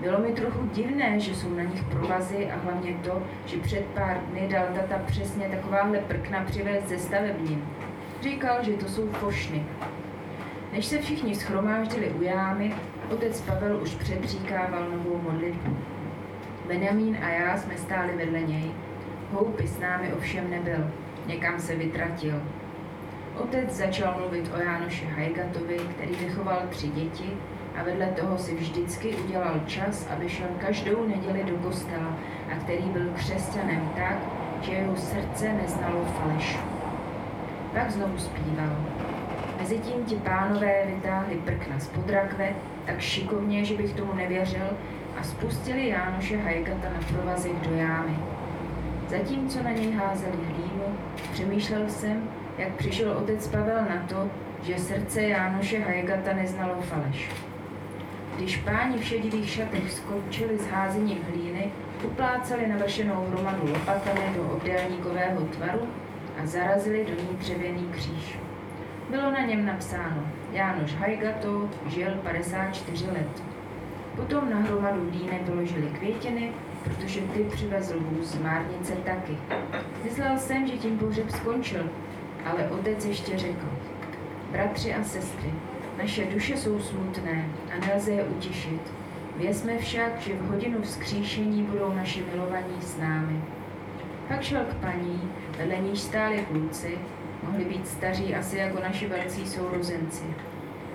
[0.00, 4.20] Bylo mi trochu divné, že jsou na nich provazy a hlavně to, že před pár
[4.30, 7.64] dny dal tata přesně takováhle prkna přivést ze stavebním.
[8.22, 9.64] Říkal, že to jsou fošny.
[10.74, 12.74] Než se všichni schromáždili u jámy,
[13.10, 15.76] otec Pavel už předříkával novou modlitbu.
[16.68, 18.70] Benjamín a já jsme stáli vedle něj.
[19.32, 20.90] Houpy s námi ovšem nebyl,
[21.26, 22.42] někam se vytratil.
[23.36, 27.30] Otec začal mluvit o Jánoši Hajgatovi, který vychoval tři děti
[27.76, 32.16] a vedle toho si vždycky udělal čas, aby šel každou neděli do kostela
[32.52, 34.18] a který byl křesťanem tak,
[34.62, 36.58] že jeho srdce neznalo falešu.
[37.72, 38.93] Pak znovu zpíval.
[39.58, 42.48] Mezitím ti pánové vytáhli prkna z podrakve
[42.86, 44.66] tak šikovně, že bych tomu nevěřil
[45.20, 48.16] a spustili Jánoše Hajgata na provazech do jámy.
[49.08, 50.84] Zatímco na něj házeli hlínu,
[51.32, 52.28] přemýšlel jsem,
[52.58, 54.30] jak přišel otec Pavel na to,
[54.62, 57.30] že srdce Jánoše Hajgata neznalo faleš.
[58.36, 61.72] Když páni v šedivých šatech skončili s házením hlíny,
[62.04, 65.88] uplácali navršenou hromadu lopatami do obdélníkového tvaru
[66.42, 68.43] a zarazili do ní dřevěný kříž.
[69.10, 73.42] Bylo na něm napsáno Jánoš Hajgato žil 54 let.
[74.16, 76.52] Potom na hromadu hlíny položili květiny,
[76.84, 79.38] protože ty přivezl vůz z Márnice taky.
[80.04, 81.90] Myslel jsem, že tím pohřeb skončil,
[82.44, 83.66] ale otec ještě řekl.
[84.50, 85.50] Bratři a sestry,
[85.98, 88.80] naše duše jsou smutné a nelze je utišit.
[89.36, 93.40] Vězme však, že v hodinu vzkříšení budou naši milovaní s námi.
[94.28, 96.98] Pak šel k paní, vedle níž stáli kluci,
[97.46, 100.24] mohli být staří asi jako naši velcí sourozenci.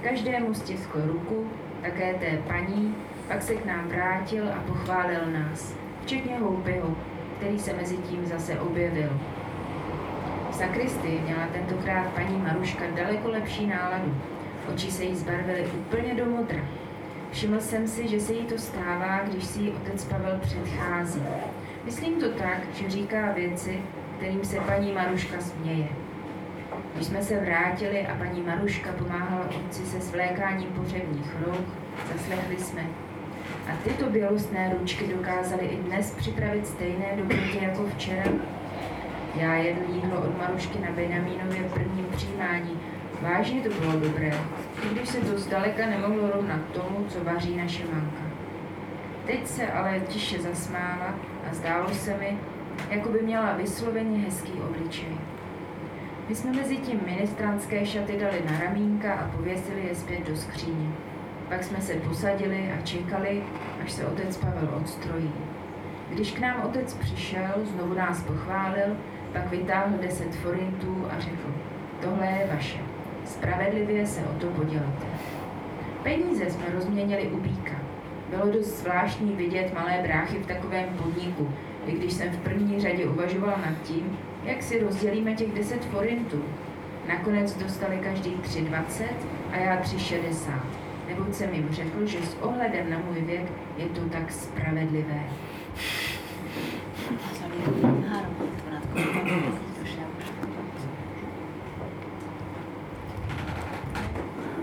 [0.03, 1.47] Každému stiskl ruku,
[1.81, 2.95] také té paní,
[3.27, 6.95] pak se k nám vrátil a pochválil nás, včetně Houpyho,
[7.37, 9.19] který se mezi tím zase objevil.
[10.51, 14.15] V sakristii měla tentokrát paní Maruška daleko lepší náladu.
[14.73, 16.59] Oči se jí zbarvily úplně do modra.
[17.31, 21.23] Všiml jsem si, že se jí to stává, když si jí otec Pavel předchází.
[21.85, 23.81] Myslím to tak, že říká věci,
[24.17, 25.87] kterým se paní Maruška směje.
[26.93, 31.65] Když jsme se vrátili a paní Maruška pomáhala otci se svlékáním pohřebních rouk,
[32.13, 32.85] zaslechli jsme.
[33.67, 38.31] A tyto bělostné ručky dokázaly i dnes připravit stejné dobroty jako včera.
[39.35, 42.79] Já jedl jídlo od Marušky na Benjamínově prvním přijímání.
[43.21, 44.31] Vážně to bylo dobré,
[44.85, 48.23] i když se to zdaleka nemohlo rovnat tomu, co vaří naše mamka.
[49.25, 51.15] Teď se ale tiše zasmála
[51.51, 52.37] a zdálo se mi,
[52.89, 55.17] jako by měla vysloveně hezký obličej.
[56.29, 60.89] My jsme mezi tím ministrantské šaty dali na ramínka a pověsili je zpět do skříně.
[61.49, 63.43] Pak jsme se posadili a čekali,
[63.83, 65.31] až se otec Pavel odstrojí.
[66.09, 68.97] Když k nám otec přišel, znovu nás pochválil,
[69.33, 71.53] pak vytáhl deset forintů a řekl,
[72.01, 72.79] tohle je vaše.
[73.25, 75.05] Spravedlivě se o to podělíte.
[76.03, 77.75] Peníze jsme rozměnili u Bíka.
[78.29, 81.49] Bylo dost zvláštní vidět malé bráchy v takovém podniku,
[81.85, 86.43] i když jsem v první řadě uvažoval nad tím, jak si rozdělíme těch 10 forintů.
[87.07, 89.03] Nakonec dostali každý 3,20
[89.51, 90.51] a já 3,60.
[91.07, 95.23] Neboť jsem jim řekl, že s ohledem na můj věk je to tak spravedlivé.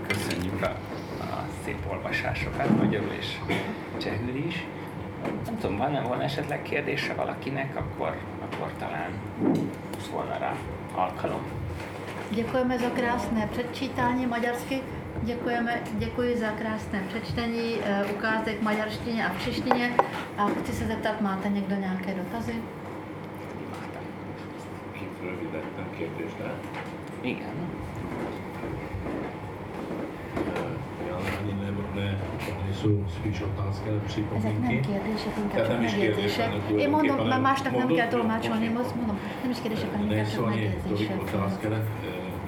[0.07, 0.75] Köszönjük a,
[1.19, 3.37] a szép olvasásokat, magyarul és
[3.97, 4.65] csehül is.
[5.45, 8.17] Nem tudom, van, van esetleg kérdése valakinek, akkor,
[8.57, 9.11] akkor talán
[10.11, 10.57] volna rá
[10.95, 11.41] alkalom.
[12.31, 14.81] Děkujeme za krásné předčítání maďarsky.
[15.23, 19.93] Děkujeme, děkuji za krásné přečtení eh, ukázek v maďarštině a v češtině.
[20.37, 22.55] A chci se zeptat, máte někdo nějaké dotazy?
[25.21, 26.51] Rövidítettem kérdést, ne?
[27.23, 27.69] Igen.
[31.09, 32.17] Já ani ne, ne,
[32.87, 34.87] to nejsou spíš otázky, ale Ezek nem připomínky.
[34.91, 36.49] kérdések, inkább Tehát csak nem is kérdések, megjegyzések.
[36.51, 38.77] hanem Én mondom, tulajdonképpen mert másnak nem mondott- kell tolmácsolni, oké.
[38.79, 41.21] most mondom, nem is kérdések, hanem inkább Nejsou csak ani tolik megjegyzések.
[41.25, 41.85] otázky, ale eh,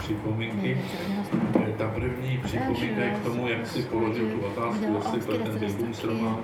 [0.03, 0.72] připomínky.
[0.74, 6.10] Eh, Ta první připomínka je k tomu, jak si položil tu otázku, jestli to ten
[6.10, 6.38] román,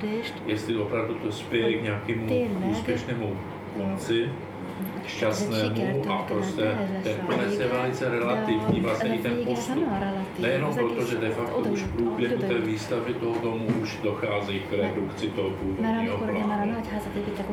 [0.45, 2.25] jestli opravdu to spěje k nějakému
[2.71, 3.27] úspěšnému
[3.77, 4.19] konci,
[5.07, 9.87] šťastnému a prostě ten konec je velice relativní, vlastně i ten postup.
[10.39, 14.73] Nejenom proto, že de facto už v průběhu té výstavy toho domu už docházejí k
[14.73, 16.75] redukci toho původního plánu.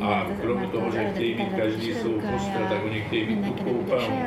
[0.00, 4.22] A kromě toho, že chtějí mít každý svou kostel, tak oni chtějí mít tu koupelnu.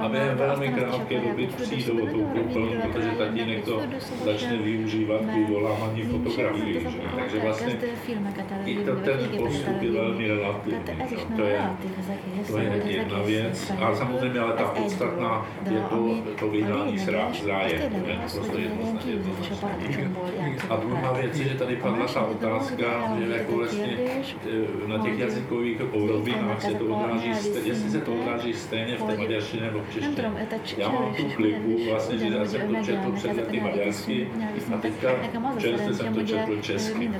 [0.00, 3.80] A během velmi krátké doby přijdou o tu koupelnu, protože tatínek to
[4.24, 6.72] začne využívat mert při volávání nincs fotografií.
[6.72, 6.88] že?
[7.16, 7.76] Takže vlastně
[8.64, 10.78] i to, ten postup je velmi relativní.
[11.36, 11.60] To je,
[12.50, 13.72] to je jedna věc.
[13.80, 18.48] A samozřejmě ale ta podstatná je to, to a vydání z rá- lényeges, z az
[18.48, 18.50] ráje.
[18.50, 23.32] To je prostě kívül és a druhá věc je, že tady padla ta otázka, že
[23.36, 27.28] jako vlastně eh, na těch jazykových rovinách se to odráží,
[27.64, 30.32] jestli se to odráží stejně v té maďarštině nebo v češtině.
[30.76, 34.28] Já mám tu kliku, vlastně, že já jsem to četl před lety maďarsky
[34.74, 35.08] a teďka
[35.58, 37.10] čerstvě jsem to četl česky.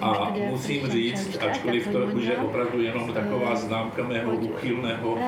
[0.00, 5.18] A musím říct, ačkoliv to už je opravdu jenom taková známka mého úchylného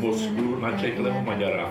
[0.00, 1.68] mozku načeklého Maďara,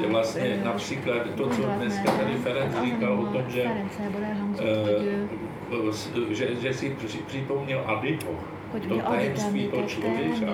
[0.00, 3.62] že vlastně například to, co dneska tady Ferenc říkal o tom, že,
[4.60, 8.32] eh, že, že si při- připomněl Adiho,
[8.88, 10.52] to tajemství toho člověka,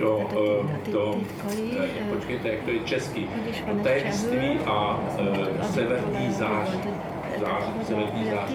[0.00, 1.18] to, eh, to,
[1.50, 7.11] eh, eh, počkejte, jak to je český, is to tajemství a eh, severní volt,
[7.42, 8.50] zář, hogy zář,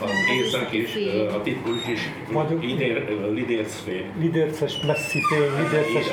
[0.00, 2.00] az észak eh, a titkos is,
[3.30, 4.10] lidércfény.
[4.18, 4.80] Lidérces
[5.62, 6.12] lidérces.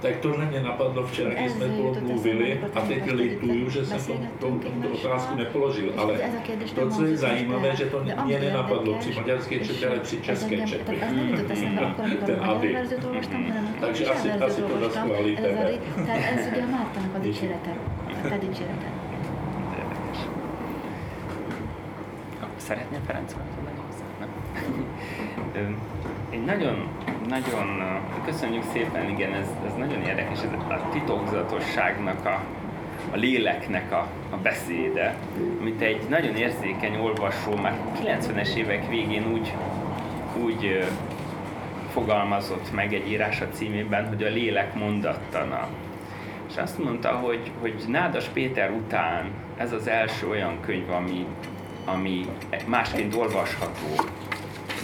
[0.00, 4.46] Tak tohle mě napadlo včera, když jsme jutott mluvili a teď lituju, že jsem to,
[4.46, 4.46] to,
[4.82, 6.18] tu otázku nepoložil, és ale
[6.74, 10.56] to, co je zajímavé, že to mě nenapadlo při maďarské és četě, ale při české
[10.56, 11.44] amikor
[12.26, 12.72] Ten a magyar Adi.
[12.72, 14.44] verziót olvastam, hanem amikor a Takže asi- to
[16.30, 17.70] Ez ugye Mártának a dicsérete.
[22.70, 23.34] Szeretne Ferenc?
[25.54, 25.58] Ö,
[26.30, 26.88] Egy nagyon,
[27.28, 27.82] nagyon,
[28.24, 32.44] köszönjük szépen, igen, ez, ez nagyon érdekes, ez a titokzatosságnak a,
[33.12, 35.14] a léleknek a, a beszéde,
[35.60, 39.54] amit egy nagyon érzékeny olvasó már 90-es évek végén úgy,
[40.42, 40.88] úgy
[41.92, 45.68] fogalmazott meg egy írása címében, hogy a lélek mondattana.
[46.48, 51.26] És azt mondta, hogy, hogy Nádas Péter után ez az első olyan könyv, ami,
[51.84, 52.26] ami
[52.66, 54.10] másként olvasható,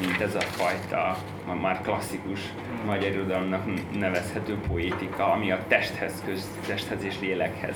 [0.01, 1.17] mint ez a fajta,
[1.61, 2.41] már klasszikus
[2.87, 3.63] magyar irodalomnak
[3.99, 7.75] nevezhető poétika, ami a testhez, köz, testhez és lélekhez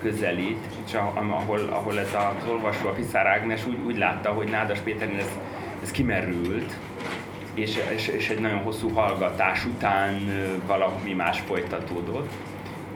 [0.00, 4.78] közelít, és ahol, ahol ez az olvasó, a Fiszár Ágnes úgy, úgy látta, hogy Nádas
[4.78, 5.30] Péter ez,
[5.82, 6.76] ez kimerült,
[7.54, 10.20] és, és, és egy nagyon hosszú hallgatás után
[10.66, 12.30] valami más folytatódott.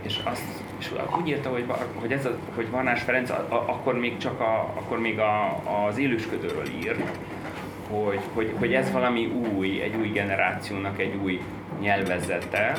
[0.03, 0.91] És, azt, és
[1.21, 1.65] úgy írta, hogy,
[1.95, 5.63] hogy, ez a, hogy Varnás Ferenc a, a, akkor még csak a, akkor még a,
[5.87, 7.05] az élősködőről ír,
[7.91, 11.43] hogy, hogy, hogy ez valami új, egy új generációnak egy új
[11.81, 12.73] nyelvezete.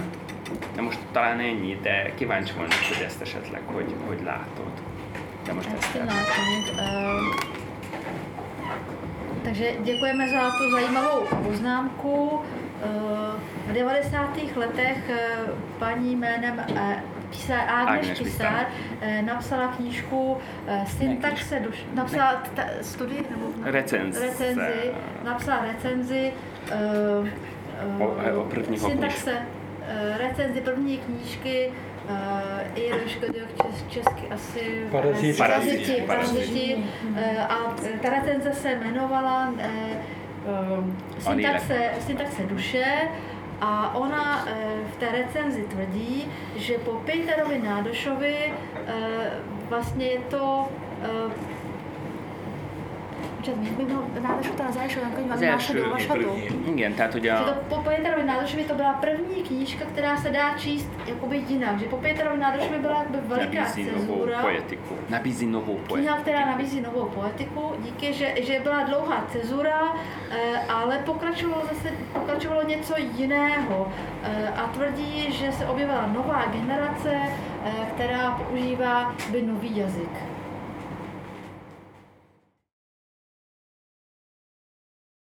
[0.76, 4.72] De most talán ennyi, de kíváncsi vagyok, hogy ezt esetleg hogy, hogy látod.
[5.46, 6.12] De most ezt, ezt.
[9.44, 12.42] Takže děkujeme za tu zajímavou poznámku.
[13.68, 14.56] V 90.
[14.56, 15.04] letech
[15.80, 16.64] paní jménem
[17.34, 18.66] eh, Pisár, Agnes Pisár
[19.26, 20.38] napsala knížku
[20.86, 24.92] Syntaxe duš, napsala ta, studii nebo recenzi, recenzi,
[25.24, 26.32] napsala recenzi
[26.72, 27.28] uh,
[28.00, 29.42] o, o první syntaxe,
[30.18, 31.72] recenzi první knížky
[32.10, 32.92] uh, i
[33.62, 36.76] čes, česky asi paraziti, paraziti, paraziti.
[37.10, 40.84] uh, a ta recenze se jmenovala uh,
[41.20, 42.86] syntaxe, syntaxe duše
[43.62, 44.52] a ona uh,
[44.94, 48.90] v té recenzi tvrdí, že po Peterovi Nádošovi uh,
[49.70, 50.70] vlastně je to
[53.48, 53.88] uh, Csak még még
[54.22, 56.38] nálaš után az első olyan könyv, ami máshogy olvasható?
[56.68, 57.44] Igen, tehát ugye a...
[57.44, 61.86] To po Peterovi Nádošovi to byla první knížka, která se dá číst jakoby jinak, že
[61.86, 64.42] po Peterovi Nádošovi byla jakoby veliká cenzura.
[64.42, 64.96] poetiku.
[65.10, 65.94] Nabízí novou poetiku.
[65.94, 69.94] Kniha, která nabízí novou poetiku, díky, že, že byla dlouhá cenzura,
[70.32, 73.92] eh, ale pokračovalo zase pokračovalo něco jiného
[74.24, 77.12] eh, a tvrdí, že se objevila nová generace,
[77.66, 80.33] eh, která používá by nový jazyk.